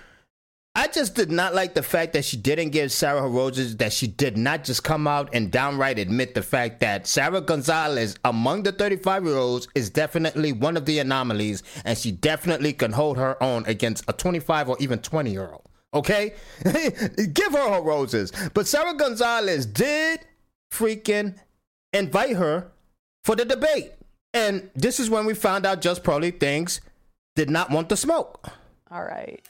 I 0.74 0.88
just 0.88 1.14
did 1.14 1.30
not 1.30 1.54
like 1.54 1.72
the 1.72 1.82
fact 1.82 2.12
that 2.12 2.24
she 2.24 2.36
didn't 2.36 2.70
give 2.70 2.92
Sarah 2.92 3.22
her 3.22 3.28
roses, 3.28 3.78
that 3.78 3.94
she 3.94 4.06
did 4.06 4.36
not 4.36 4.62
just 4.62 4.84
come 4.84 5.06
out 5.06 5.30
and 5.32 5.50
downright 5.50 5.98
admit 5.98 6.34
the 6.34 6.42
fact 6.42 6.80
that 6.80 7.06
Sarah 7.06 7.40
Gonzalez, 7.40 8.16
among 8.26 8.62
the 8.62 8.72
35 8.72 9.24
year 9.24 9.36
olds, 9.36 9.68
is 9.74 9.88
definitely 9.88 10.52
one 10.52 10.76
of 10.76 10.84
the 10.84 10.98
anomalies, 10.98 11.62
and 11.86 11.96
she 11.96 12.12
definitely 12.12 12.74
can 12.74 12.92
hold 12.92 13.16
her 13.16 13.42
own 13.42 13.64
against 13.66 14.04
a 14.06 14.12
25 14.12 14.68
or 14.68 14.76
even 14.78 14.98
20 14.98 15.30
year 15.30 15.50
old. 15.50 15.66
Okay? 15.94 16.34
give 16.64 17.52
her 17.52 17.72
her 17.72 17.80
roses. 17.80 18.30
But 18.52 18.66
Sarah 18.66 18.94
Gonzalez 18.94 19.64
did 19.64 20.20
freaking 20.70 21.36
invite 21.96 22.36
her 22.36 22.70
for 23.24 23.34
the 23.36 23.44
debate. 23.44 23.92
And 24.32 24.70
this 24.74 25.00
is 25.00 25.08
when 25.08 25.26
we 25.26 25.34
found 25.34 25.64
out 25.66 25.80
Just 25.80 26.04
Pearly 26.04 26.30
Things 26.30 26.80
did 27.34 27.50
not 27.50 27.70
want 27.70 27.88
the 27.88 27.96
smoke. 27.96 28.48
All 28.90 29.02
right. 29.04 29.42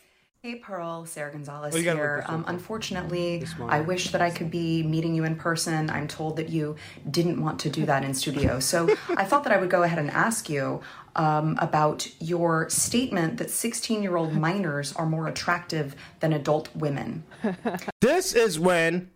Hey 0.42 0.54
Pearl, 0.56 1.04
Sarah 1.06 1.32
Gonzalez 1.32 1.74
Oh, 1.74 1.78
here. 1.78 2.24
Um, 2.28 2.44
unfortunately. 2.46 3.44
I 3.62 3.80
wish 3.80 4.12
that 4.12 4.22
I 4.22 4.30
could 4.30 4.48
be 4.48 4.85
meeting 4.85 5.12
you 5.12 5.24
in 5.24 5.35
person. 5.35 5.90
I'm 5.90 6.06
told 6.06 6.37
that 6.37 6.48
you 6.48 6.76
didn't 7.11 7.42
want 7.42 7.59
to 7.61 7.68
do 7.68 7.85
that 7.87 8.04
in 8.04 8.14
studio. 8.14 8.61
So 8.61 8.88
I 9.09 9.24
thought 9.24 9.42
that 9.42 9.52
I 9.52 9.56
would 9.56 9.70
go 9.70 9.82
ahead 9.82 9.98
and 9.98 10.09
ask 10.09 10.48
you 10.48 10.82
um, 11.16 11.59
about 11.61 12.09
your 12.20 12.70
statement 12.70 13.38
that 13.38 13.50
16 13.50 14.04
year 14.04 14.16
old 14.16 14.35
minors 14.35 14.92
are 14.92 15.06
more 15.06 15.26
attractive 15.26 15.96
than 16.20 16.32
adult 16.32 16.68
women. 16.76 17.24
This 18.00 18.32
is 18.32 18.56
when 18.56 19.11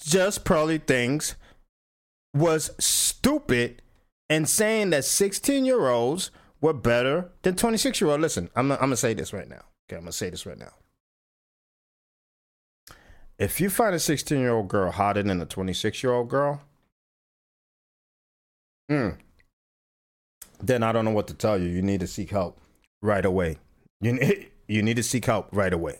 Just 0.00 0.46
Pearly 0.46 0.78
Things 0.78 1.34
was 2.38 2.70
stupid 2.78 3.82
and 4.28 4.48
saying 4.48 4.90
that 4.90 5.04
16 5.04 5.64
year 5.64 5.88
olds 5.88 6.30
were 6.60 6.72
better 6.72 7.30
than 7.42 7.56
26 7.56 8.00
year 8.00 8.10
olds. 8.10 8.20
Listen, 8.20 8.50
I'm, 8.54 8.70
I'm 8.72 8.78
going 8.78 8.90
to 8.90 8.96
say 8.96 9.14
this 9.14 9.32
right 9.32 9.48
now. 9.48 9.62
Okay, 9.88 9.96
I'm 9.96 10.02
going 10.02 10.06
to 10.06 10.12
say 10.12 10.30
this 10.30 10.46
right 10.46 10.58
now. 10.58 10.72
If 13.38 13.60
you 13.60 13.70
find 13.70 13.94
a 13.94 14.00
16 14.00 14.38
year 14.38 14.52
old 14.52 14.68
girl 14.68 14.90
hotter 14.90 15.22
than 15.22 15.40
a 15.40 15.46
26 15.46 16.02
year 16.02 16.12
old 16.12 16.28
girl, 16.28 16.60
mm, 18.90 19.16
then 20.60 20.82
I 20.82 20.92
don't 20.92 21.04
know 21.04 21.12
what 21.12 21.28
to 21.28 21.34
tell 21.34 21.60
you. 21.60 21.68
You 21.68 21.82
need 21.82 22.00
to 22.00 22.06
seek 22.06 22.30
help 22.30 22.60
right 23.00 23.24
away. 23.24 23.58
You 24.00 24.14
need, 24.14 24.50
you 24.68 24.82
need 24.82 24.96
to 24.96 25.02
seek 25.02 25.24
help 25.24 25.48
right 25.52 25.72
away 25.72 25.98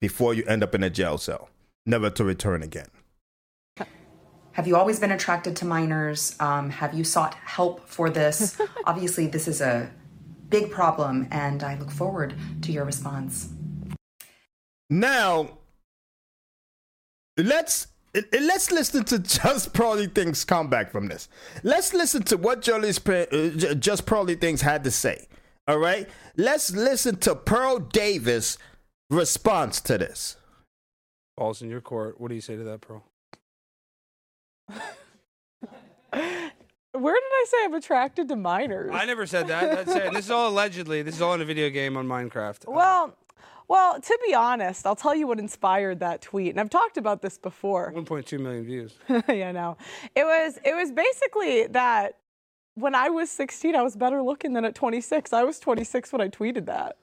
before 0.00 0.34
you 0.34 0.44
end 0.44 0.62
up 0.62 0.74
in 0.74 0.82
a 0.82 0.90
jail 0.90 1.18
cell, 1.18 1.48
never 1.86 2.10
to 2.10 2.24
return 2.24 2.62
again. 2.62 2.88
Have 4.58 4.66
you 4.66 4.74
always 4.74 4.98
been 4.98 5.12
attracted 5.12 5.54
to 5.58 5.64
minors? 5.64 6.34
Um, 6.40 6.68
have 6.70 6.92
you 6.92 7.04
sought 7.04 7.34
help 7.34 7.88
for 7.88 8.10
this? 8.10 8.60
Obviously, 8.86 9.28
this 9.28 9.46
is 9.46 9.60
a 9.60 9.88
big 10.48 10.72
problem, 10.72 11.28
and 11.30 11.62
I 11.62 11.78
look 11.78 11.92
forward 11.92 12.34
to 12.62 12.72
your 12.72 12.84
response. 12.84 13.50
Now, 14.90 15.58
let's 17.36 17.86
let's 18.32 18.72
listen 18.72 19.04
to 19.04 19.20
Just 19.20 19.74
Pearly 19.74 20.08
Things 20.08 20.44
come 20.44 20.68
back 20.68 20.90
from 20.90 21.06
this. 21.06 21.28
Let's 21.62 21.94
listen 21.94 22.24
to 22.24 22.36
what 22.36 22.60
Jolie's, 22.60 22.98
uh, 23.06 23.74
Just 23.78 24.06
Pearly 24.06 24.34
Things 24.34 24.62
had 24.62 24.82
to 24.82 24.90
say. 24.90 25.28
All 25.68 25.78
right, 25.78 26.08
let's 26.36 26.72
listen 26.72 27.18
to 27.18 27.36
Pearl 27.36 27.78
Davis' 27.78 28.58
response 29.08 29.80
to 29.82 29.98
this. 29.98 30.36
Balls 31.36 31.62
in 31.62 31.70
your 31.70 31.80
court. 31.80 32.20
What 32.20 32.26
do 32.26 32.34
you 32.34 32.40
say 32.40 32.56
to 32.56 32.64
that, 32.64 32.80
Pearl? 32.80 33.07
Where 36.92 37.14
did 37.14 37.22
I 37.22 37.44
say 37.48 37.56
I'm 37.64 37.74
attracted 37.74 38.28
to 38.28 38.36
minors? 38.36 38.90
I 38.92 39.04
never 39.04 39.26
said 39.26 39.48
that. 39.48 39.86
That's 39.86 39.94
it. 39.96 40.12
This 40.12 40.24
is 40.26 40.30
all 40.30 40.48
allegedly. 40.48 41.02
This 41.02 41.16
is 41.16 41.22
all 41.22 41.34
in 41.34 41.40
a 41.40 41.44
video 41.44 41.70
game 41.70 41.96
on 41.96 42.06
Minecraft. 42.06 42.64
Well, 42.68 43.16
well, 43.68 44.00
to 44.00 44.18
be 44.26 44.34
honest, 44.34 44.86
I'll 44.86 44.96
tell 44.96 45.14
you 45.14 45.26
what 45.26 45.38
inspired 45.38 46.00
that 46.00 46.22
tweet, 46.22 46.50
and 46.50 46.60
I've 46.60 46.70
talked 46.70 46.96
about 46.96 47.20
this 47.20 47.36
before. 47.36 47.92
1.2 47.94 48.40
million 48.40 48.64
views. 48.64 48.94
yeah, 49.28 49.52
no, 49.52 49.76
it 50.16 50.24
was 50.24 50.58
it 50.64 50.74
was 50.74 50.90
basically 50.90 51.66
that 51.66 52.16
when 52.74 52.94
I 52.94 53.10
was 53.10 53.30
16, 53.30 53.76
I 53.76 53.82
was 53.82 53.94
better 53.94 54.22
looking 54.22 54.54
than 54.54 54.64
at 54.64 54.74
26. 54.74 55.32
I 55.34 55.44
was 55.44 55.58
26 55.58 56.12
when 56.12 56.22
I 56.22 56.28
tweeted 56.28 56.64
that. 56.66 56.96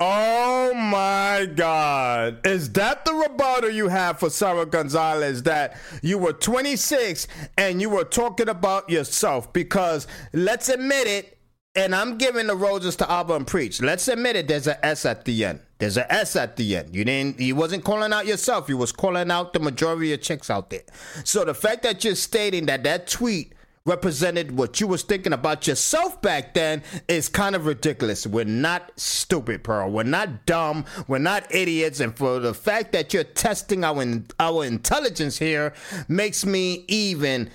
Oh 0.00 0.74
my 0.74 1.46
God. 1.54 2.44
Is 2.44 2.72
that 2.72 3.04
the 3.04 3.14
rebuttal 3.14 3.70
you 3.70 3.88
have 3.88 4.18
for 4.18 4.28
Sarah 4.28 4.66
Gonzalez 4.66 5.44
that 5.44 5.76
you 6.02 6.18
were 6.18 6.32
26 6.32 7.28
and 7.56 7.80
you 7.80 7.88
were 7.90 8.04
talking 8.04 8.48
about 8.48 8.90
yourself? 8.90 9.52
Because 9.52 10.08
let's 10.32 10.68
admit 10.68 11.06
it, 11.06 11.38
and 11.76 11.94
I'm 11.94 12.18
giving 12.18 12.48
the 12.48 12.56
roses 12.56 12.96
to 12.96 13.08
Aba 13.08 13.34
and 13.34 13.46
Preach. 13.46 13.80
Let's 13.80 14.08
admit 14.08 14.34
it, 14.34 14.48
there's 14.48 14.66
an 14.66 14.76
S 14.82 15.06
at 15.06 15.24
the 15.24 15.44
end. 15.44 15.60
There's 15.78 15.96
an 15.96 16.06
S 16.08 16.34
at 16.34 16.56
the 16.56 16.76
end. 16.76 16.94
You 16.94 17.04
didn't 17.04 17.38
you 17.38 17.54
wasn't 17.54 17.84
calling 17.84 18.12
out 18.12 18.26
yourself, 18.26 18.68
you 18.68 18.76
was 18.76 18.90
calling 18.90 19.30
out 19.30 19.52
the 19.52 19.60
majority 19.60 20.12
of 20.12 20.20
chicks 20.22 20.50
out 20.50 20.70
there. 20.70 20.82
So 21.22 21.44
the 21.44 21.54
fact 21.54 21.84
that 21.84 22.02
you're 22.02 22.16
stating 22.16 22.66
that 22.66 22.82
that 22.82 23.06
tweet 23.06 23.52
represented 23.86 24.56
what 24.56 24.80
you 24.80 24.86
was 24.86 25.02
thinking 25.02 25.32
about 25.32 25.66
yourself 25.66 26.20
back 26.22 26.54
then 26.54 26.82
is 27.06 27.28
kind 27.28 27.54
of 27.54 27.66
ridiculous. 27.66 28.26
We're 28.26 28.44
not 28.44 28.92
stupid, 28.98 29.62
Pearl. 29.62 29.90
We're 29.90 30.04
not 30.04 30.46
dumb. 30.46 30.86
We're 31.06 31.18
not 31.18 31.54
idiots. 31.54 32.00
And 32.00 32.16
for 32.16 32.38
the 32.38 32.54
fact 32.54 32.92
that 32.92 33.12
you're 33.12 33.24
testing 33.24 33.84
our 33.84 34.04
our 34.40 34.64
intelligence 34.64 35.38
here 35.38 35.74
makes 36.08 36.46
me 36.46 36.84
even 36.88 37.50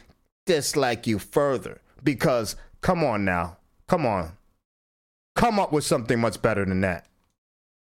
dislike 0.46 1.08
you 1.08 1.20
further. 1.20 1.82
Because 2.04 2.56
come 2.82 3.04
on 3.04 3.26
now, 3.26 3.58
come 3.88 4.06
on, 4.06 4.32
come 5.36 5.60
up 5.60 5.72
with 5.72 5.84
something 5.84 6.20
much 6.20 6.42
better 6.42 6.66
than 6.66 6.82
that. 6.82 7.06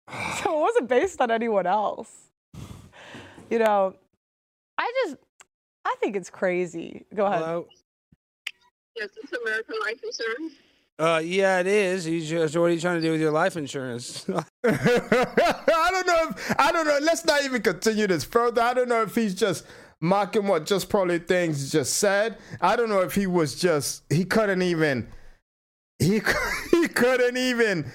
So 0.42 0.58
it 0.58 0.60
wasn't 0.60 0.88
based 0.88 1.20
on 1.20 1.30
anyone 1.30 1.66
else. 1.66 2.10
You 3.50 3.58
know, 3.58 3.94
I 4.78 4.92
just 5.04 5.16
I 5.84 5.96
think 6.00 6.14
it's 6.16 6.30
crazy. 6.30 7.04
Go 7.14 7.26
ahead. 7.26 7.40
Hello? 7.40 7.66
Yes, 8.96 9.10
it's 9.22 9.32
American 9.32 9.76
Life 9.84 10.00
Insurance. 10.02 10.52
Uh, 10.98 11.20
yeah, 11.22 11.60
it 11.60 11.66
is. 11.66 12.04
He's 12.04 12.28
just, 12.28 12.56
what 12.56 12.64
are 12.66 12.70
you 12.70 12.80
trying 12.80 12.96
to 12.96 13.06
do 13.06 13.12
with 13.12 13.20
your 13.20 13.30
life 13.30 13.56
insurance? 13.56 14.26
I 14.64 15.88
don't 15.90 16.06
know 16.06 16.28
if 16.30 16.54
I 16.58 16.72
don't 16.72 16.86
know. 16.86 16.98
Let's 17.02 17.24
not 17.26 17.44
even 17.44 17.60
continue 17.60 18.06
this 18.06 18.24
further. 18.24 18.62
I 18.62 18.72
don't 18.72 18.88
know 18.88 19.02
if 19.02 19.14
he's 19.14 19.34
just 19.34 19.66
mocking 20.00 20.46
what 20.46 20.64
just 20.64 20.88
Pearly 20.88 21.18
Things 21.18 21.70
just 21.70 21.94
said. 21.98 22.38
I 22.62 22.76
don't 22.76 22.88
know 22.88 23.00
if 23.00 23.14
he 23.14 23.26
was 23.26 23.56
just 23.56 24.04
he 24.08 24.24
couldn't 24.24 24.62
even 24.62 25.08
he 25.98 26.22
he 26.70 26.88
couldn't 26.88 27.36
even 27.36 27.90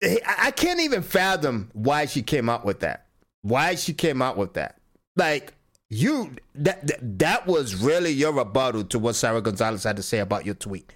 he- 0.00 0.22
I 0.24 0.46
I 0.46 0.50
can't 0.52 0.80
even 0.80 1.02
fathom 1.02 1.70
why 1.74 2.06
she 2.06 2.22
came 2.22 2.48
out 2.48 2.64
with 2.64 2.80
that. 2.80 3.06
Why 3.42 3.74
she 3.74 3.92
came 3.92 4.22
out 4.22 4.38
with 4.38 4.54
that. 4.54 4.78
Like 5.16 5.52
you 5.90 6.36
that 6.54 6.86
that, 6.86 7.18
that 7.18 7.46
was 7.46 7.74
really 7.74 8.10
your 8.10 8.32
rebuttal 8.32 8.84
to 8.84 8.98
what 8.98 9.16
Sarah 9.16 9.42
Gonzalez 9.42 9.84
had 9.84 9.96
to 9.96 10.02
say 10.02 10.20
about 10.20 10.46
your 10.46 10.54
tweet. 10.54 10.92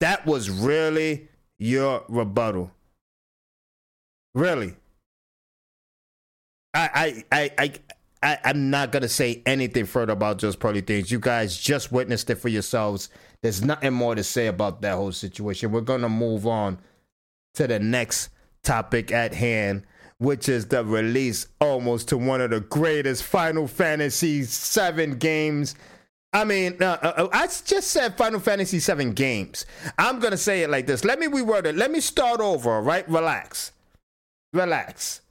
That 0.00 0.26
was 0.26 0.48
really 0.48 1.28
your 1.58 2.04
rebuttal. 2.08 2.70
Really. 4.34 4.74
I 6.74 7.24
I 7.30 7.40
I 7.40 7.50
I 7.58 7.72
I, 8.22 8.38
I'm 8.44 8.70
not 8.70 8.90
gonna 8.90 9.08
say 9.08 9.42
anything 9.44 9.84
further 9.84 10.12
about 10.12 10.38
just 10.38 10.58
Pearly 10.60 10.80
Things. 10.80 11.10
You 11.10 11.20
guys 11.20 11.56
just 11.56 11.92
witnessed 11.92 12.30
it 12.30 12.36
for 12.36 12.48
yourselves. 12.48 13.10
There's 13.42 13.62
nothing 13.62 13.92
more 13.92 14.14
to 14.14 14.24
say 14.24 14.46
about 14.46 14.80
that 14.82 14.96
whole 14.96 15.12
situation. 15.12 15.72
We're 15.72 15.82
gonna 15.82 16.08
move 16.08 16.46
on 16.46 16.78
to 17.54 17.66
the 17.66 17.78
next 17.78 18.30
topic 18.62 19.12
at 19.12 19.34
hand, 19.34 19.84
which 20.18 20.48
is 20.48 20.66
the 20.66 20.84
release 20.84 21.46
almost 21.60 22.08
to 22.08 22.18
one 22.18 22.40
of 22.40 22.50
the 22.50 22.60
greatest 22.60 23.22
Final 23.22 23.66
Fantasy 23.68 24.42
VII 24.42 25.14
games. 25.14 25.74
I 26.32 26.44
mean, 26.44 26.82
uh, 26.82 26.98
uh, 27.02 27.12
uh, 27.16 27.28
I 27.32 27.46
just 27.46 27.88
said 27.88 28.16
Final 28.18 28.40
Fantasy 28.40 28.78
VII 28.80 29.12
games. 29.12 29.64
I'm 29.96 30.18
gonna 30.18 30.36
say 30.36 30.62
it 30.62 30.70
like 30.70 30.86
this. 30.86 31.04
Let 31.04 31.18
me 31.18 31.26
reword 31.26 31.64
it. 31.66 31.76
Let 31.76 31.90
me 31.90 32.00
start 32.00 32.40
over. 32.40 32.70
all 32.70 32.82
Right? 32.82 33.08
Relax. 33.08 33.72
Relax. 34.52 35.22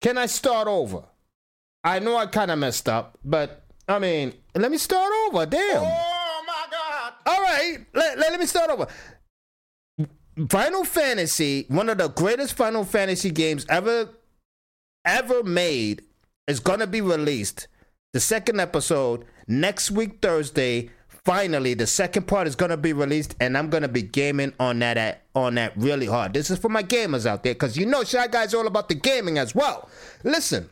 Can 0.00 0.16
I 0.16 0.26
start 0.26 0.66
over? 0.66 1.02
I 1.84 1.98
know 1.98 2.16
I 2.16 2.26
kind 2.26 2.50
of 2.50 2.58
messed 2.58 2.88
up, 2.88 3.18
but 3.24 3.64
I 3.88 3.98
mean, 3.98 4.32
let 4.54 4.70
me 4.70 4.78
start 4.78 5.12
over. 5.26 5.44
Damn. 5.44 5.82
Oh 5.82 6.44
my 6.46 6.66
God. 6.70 7.12
All 7.26 7.42
right, 7.42 7.78
let, 7.92 8.18
let, 8.18 8.30
let 8.30 8.40
me 8.40 8.46
start 8.46 8.70
over. 8.70 8.86
Final 10.48 10.84
Fantasy, 10.84 11.66
one 11.68 11.88
of 11.88 11.98
the 11.98 12.08
greatest 12.08 12.54
Final 12.54 12.84
Fantasy 12.84 13.30
games 13.30 13.66
ever 13.68 14.08
ever 15.04 15.42
made, 15.42 16.02
is 16.46 16.60
gonna 16.60 16.86
be 16.86 17.00
released. 17.00 17.68
The 18.12 18.20
second 18.20 18.60
episode 18.60 19.24
next 19.46 19.90
week 19.90 20.18
Thursday. 20.20 20.90
Finally, 21.22 21.74
the 21.74 21.86
second 21.86 22.26
part 22.26 22.46
is 22.46 22.56
gonna 22.56 22.78
be 22.78 22.94
released, 22.94 23.36
and 23.40 23.56
I'm 23.56 23.68
gonna 23.68 23.88
be 23.88 24.02
gaming 24.02 24.54
on 24.58 24.78
that 24.78 24.96
at, 24.96 25.22
on 25.34 25.56
that 25.56 25.76
really 25.76 26.06
hard. 26.06 26.32
This 26.32 26.50
is 26.50 26.58
for 26.58 26.70
my 26.70 26.82
gamers 26.82 27.26
out 27.26 27.42
there, 27.42 27.54
because 27.54 27.76
you 27.76 27.84
know 27.84 28.04
Shy 28.04 28.26
Guy's 28.26 28.54
all 28.54 28.66
about 28.66 28.88
the 28.88 28.94
gaming 28.94 29.36
as 29.36 29.54
well. 29.54 29.90
Listen, 30.24 30.70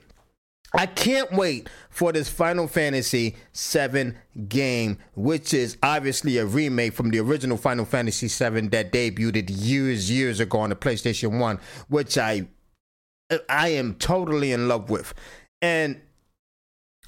I 0.75 0.87
can't 0.87 1.33
wait 1.33 1.69
for 1.91 2.13
this 2.13 2.29
Final 2.29 2.69
Fantasy 2.69 3.37
VII 3.55 4.13
game, 4.49 4.99
which 5.15 5.55
is 5.55 5.79
obviously 5.83 6.39
a 6.39 6.45
remake 6.45 6.93
from 6.93 7.11
the 7.11 7.21
original 7.21 7.57
Final 7.57 7.85
Fantasy 7.85 8.29
VII 8.29 8.69
that 8.69 8.93
debuted 8.93 9.51
years, 9.51 10.11
years 10.11 10.41
ago 10.41 10.61
on 10.61 10.71
the 10.71 10.77
PlayStation 10.77 11.41
1, 11.41 11.59
which 11.89 12.19
I 12.19 12.49
I 13.49 13.69
am 13.69 13.95
totally 13.95 14.53
in 14.53 14.69
love 14.69 14.91
with. 14.91 15.15
And 15.61 16.01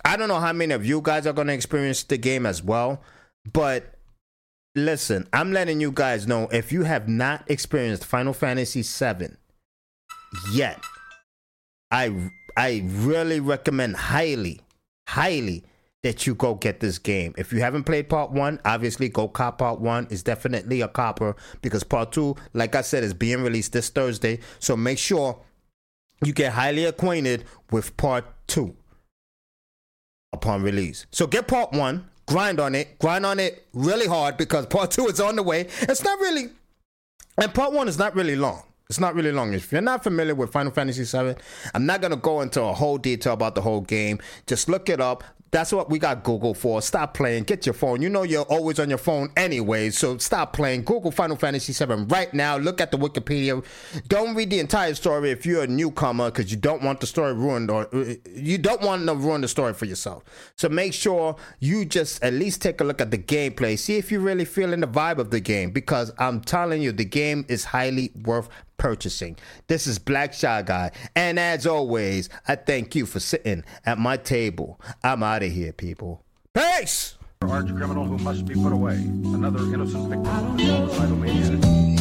I 0.04 0.16
don't 0.16 0.28
know 0.28 0.40
how 0.40 0.52
many 0.52 0.74
of 0.74 0.84
you 0.84 1.00
guys 1.02 1.26
are 1.26 1.32
going 1.32 1.48
to 1.48 1.54
experience 1.54 2.02
the 2.02 2.16
game 2.16 2.46
as 2.46 2.62
well, 2.62 3.02
but 3.52 3.94
listen, 4.74 5.28
I'm 5.32 5.52
letting 5.52 5.80
you 5.80 5.92
guys 5.92 6.26
know 6.26 6.48
if 6.52 6.72
you 6.72 6.84
have 6.84 7.08
not 7.08 7.50
experienced 7.50 8.04
Final 8.04 8.32
Fantasy 8.32 8.82
VII 8.82 9.36
yet, 10.52 10.82
I 11.90 12.30
I 12.56 12.82
really 12.86 13.40
recommend 13.40 13.96
highly, 13.96 14.60
highly 15.08 15.64
that 16.02 16.26
you 16.26 16.34
go 16.34 16.54
get 16.54 16.80
this 16.80 16.98
game. 16.98 17.34
If 17.36 17.52
you 17.52 17.60
haven't 17.60 17.84
played 17.84 18.08
part 18.08 18.30
one, 18.30 18.58
obviously 18.64 19.08
go 19.08 19.28
cop 19.28 19.58
part 19.58 19.80
one. 19.80 20.06
It's 20.10 20.22
definitely 20.22 20.80
a 20.80 20.88
copper 20.88 21.36
because 21.60 21.84
part 21.84 22.12
two, 22.12 22.36
like 22.54 22.74
I 22.74 22.80
said, 22.80 23.04
is 23.04 23.12
being 23.12 23.42
released 23.42 23.72
this 23.72 23.90
Thursday. 23.90 24.38
So 24.60 24.76
make 24.76 24.98
sure 24.98 25.38
you 26.24 26.32
get 26.32 26.52
highly 26.52 26.84
acquainted 26.84 27.44
with 27.70 27.96
part 27.96 28.24
two 28.46 28.76
upon 30.32 30.62
release. 30.62 31.06
So 31.10 31.26
get 31.26 31.48
part 31.48 31.72
one, 31.72 32.08
grind 32.26 32.60
on 32.60 32.74
it, 32.74 32.98
grind 32.98 33.26
on 33.26 33.40
it 33.40 33.66
really 33.72 34.06
hard 34.06 34.36
because 34.36 34.66
part 34.78 34.90
two 34.90 35.06
is 35.06 35.20
on 35.20 35.36
the 35.36 35.42
way. 35.42 35.68
It's 35.82 36.04
not 36.04 36.18
really, 36.20 36.50
and 37.38 37.52
part 37.54 37.72
one 37.72 37.88
is 37.88 37.98
not 37.98 38.14
really 38.14 38.36
long. 38.36 38.62
It's 38.88 38.98
not 38.98 39.14
really 39.14 39.30
long. 39.30 39.52
If 39.52 39.70
you're 39.70 39.80
not 39.80 40.02
familiar 40.02 40.34
with 40.34 40.50
Final 40.50 40.72
Fantasy 40.72 41.04
VII, 41.04 41.36
I'm 41.74 41.86
not 41.86 42.00
gonna 42.00 42.16
go 42.16 42.40
into 42.40 42.60
a 42.60 42.72
whole 42.72 42.98
detail 42.98 43.34
about 43.34 43.54
the 43.54 43.60
whole 43.60 43.82
game. 43.82 44.18
Just 44.48 44.68
look 44.68 44.88
it 44.88 45.00
up. 45.00 45.22
That's 45.50 45.72
what 45.72 45.90
we 45.90 45.98
got 45.98 46.22
Google 46.22 46.54
for. 46.54 46.80
Stop 46.80 47.14
playing. 47.14 47.44
Get 47.44 47.66
your 47.66 47.72
phone. 47.72 48.02
You 48.02 48.08
know 48.08 48.22
you're 48.22 48.44
always 48.44 48.78
on 48.78 48.88
your 48.88 48.98
phone 48.98 49.30
anyway, 49.36 49.90
so 49.90 50.16
stop 50.18 50.52
playing. 50.52 50.84
Google 50.84 51.10
Final 51.10 51.36
Fantasy 51.36 51.72
VII 51.72 52.04
right 52.04 52.32
now. 52.32 52.56
Look 52.56 52.80
at 52.80 52.92
the 52.92 52.98
Wikipedia. 52.98 53.64
Don't 54.06 54.34
read 54.34 54.50
the 54.50 54.60
entire 54.60 54.94
story 54.94 55.30
if 55.30 55.44
you're 55.44 55.64
a 55.64 55.66
newcomer 55.66 56.30
because 56.30 56.50
you 56.50 56.56
don't 56.56 56.82
want 56.82 57.00
the 57.00 57.06
story 57.06 57.34
ruined 57.34 57.70
or 57.70 57.88
uh, 57.92 58.14
you 58.34 58.58
don't 58.58 58.82
want 58.82 59.06
to 59.06 59.14
ruin 59.14 59.40
the 59.40 59.48
story 59.48 59.74
for 59.74 59.86
yourself. 59.86 60.22
So 60.56 60.68
make 60.68 60.94
sure 60.94 61.36
you 61.58 61.84
just 61.84 62.22
at 62.22 62.32
least 62.32 62.62
take 62.62 62.80
a 62.80 62.84
look 62.84 63.00
at 63.00 63.10
the 63.10 63.18
gameplay. 63.18 63.78
See 63.78 63.96
if 63.96 64.12
you're 64.12 64.20
really 64.20 64.44
feeling 64.44 64.80
the 64.80 64.88
vibe 64.88 65.18
of 65.18 65.30
the 65.30 65.40
game 65.40 65.70
because 65.72 66.12
I'm 66.18 66.40
telling 66.40 66.80
you, 66.80 66.92
the 66.92 67.04
game 67.04 67.44
is 67.48 67.64
highly 67.64 68.12
worth 68.22 68.48
purchasing. 68.80 69.36
This 69.68 69.86
is 69.86 69.98
Black 69.98 70.32
Shy 70.32 70.62
Guy. 70.62 70.90
And 71.14 71.38
as 71.38 71.66
always, 71.66 72.28
I 72.48 72.56
thank 72.56 72.96
you 72.96 73.06
for 73.06 73.20
sitting 73.20 73.62
at 73.84 73.98
my 73.98 74.16
table. 74.16 74.80
I'm 75.04 75.22
out 75.22 75.42
of 75.42 75.52
here, 75.52 75.72
people. 75.72 76.24
Peace! 76.54 77.16
arch 77.42 77.74
criminal 77.74 78.04
who 78.04 78.18
must 78.18 78.44
be 78.44 78.54
put 78.54 78.72
away. 78.72 78.94
Another 78.94 79.60
innocent 79.72 80.08
victim 80.08 80.26
of 80.26 80.60
a 80.60 80.66
suicidal 80.66 81.16
maniac. 81.16 81.99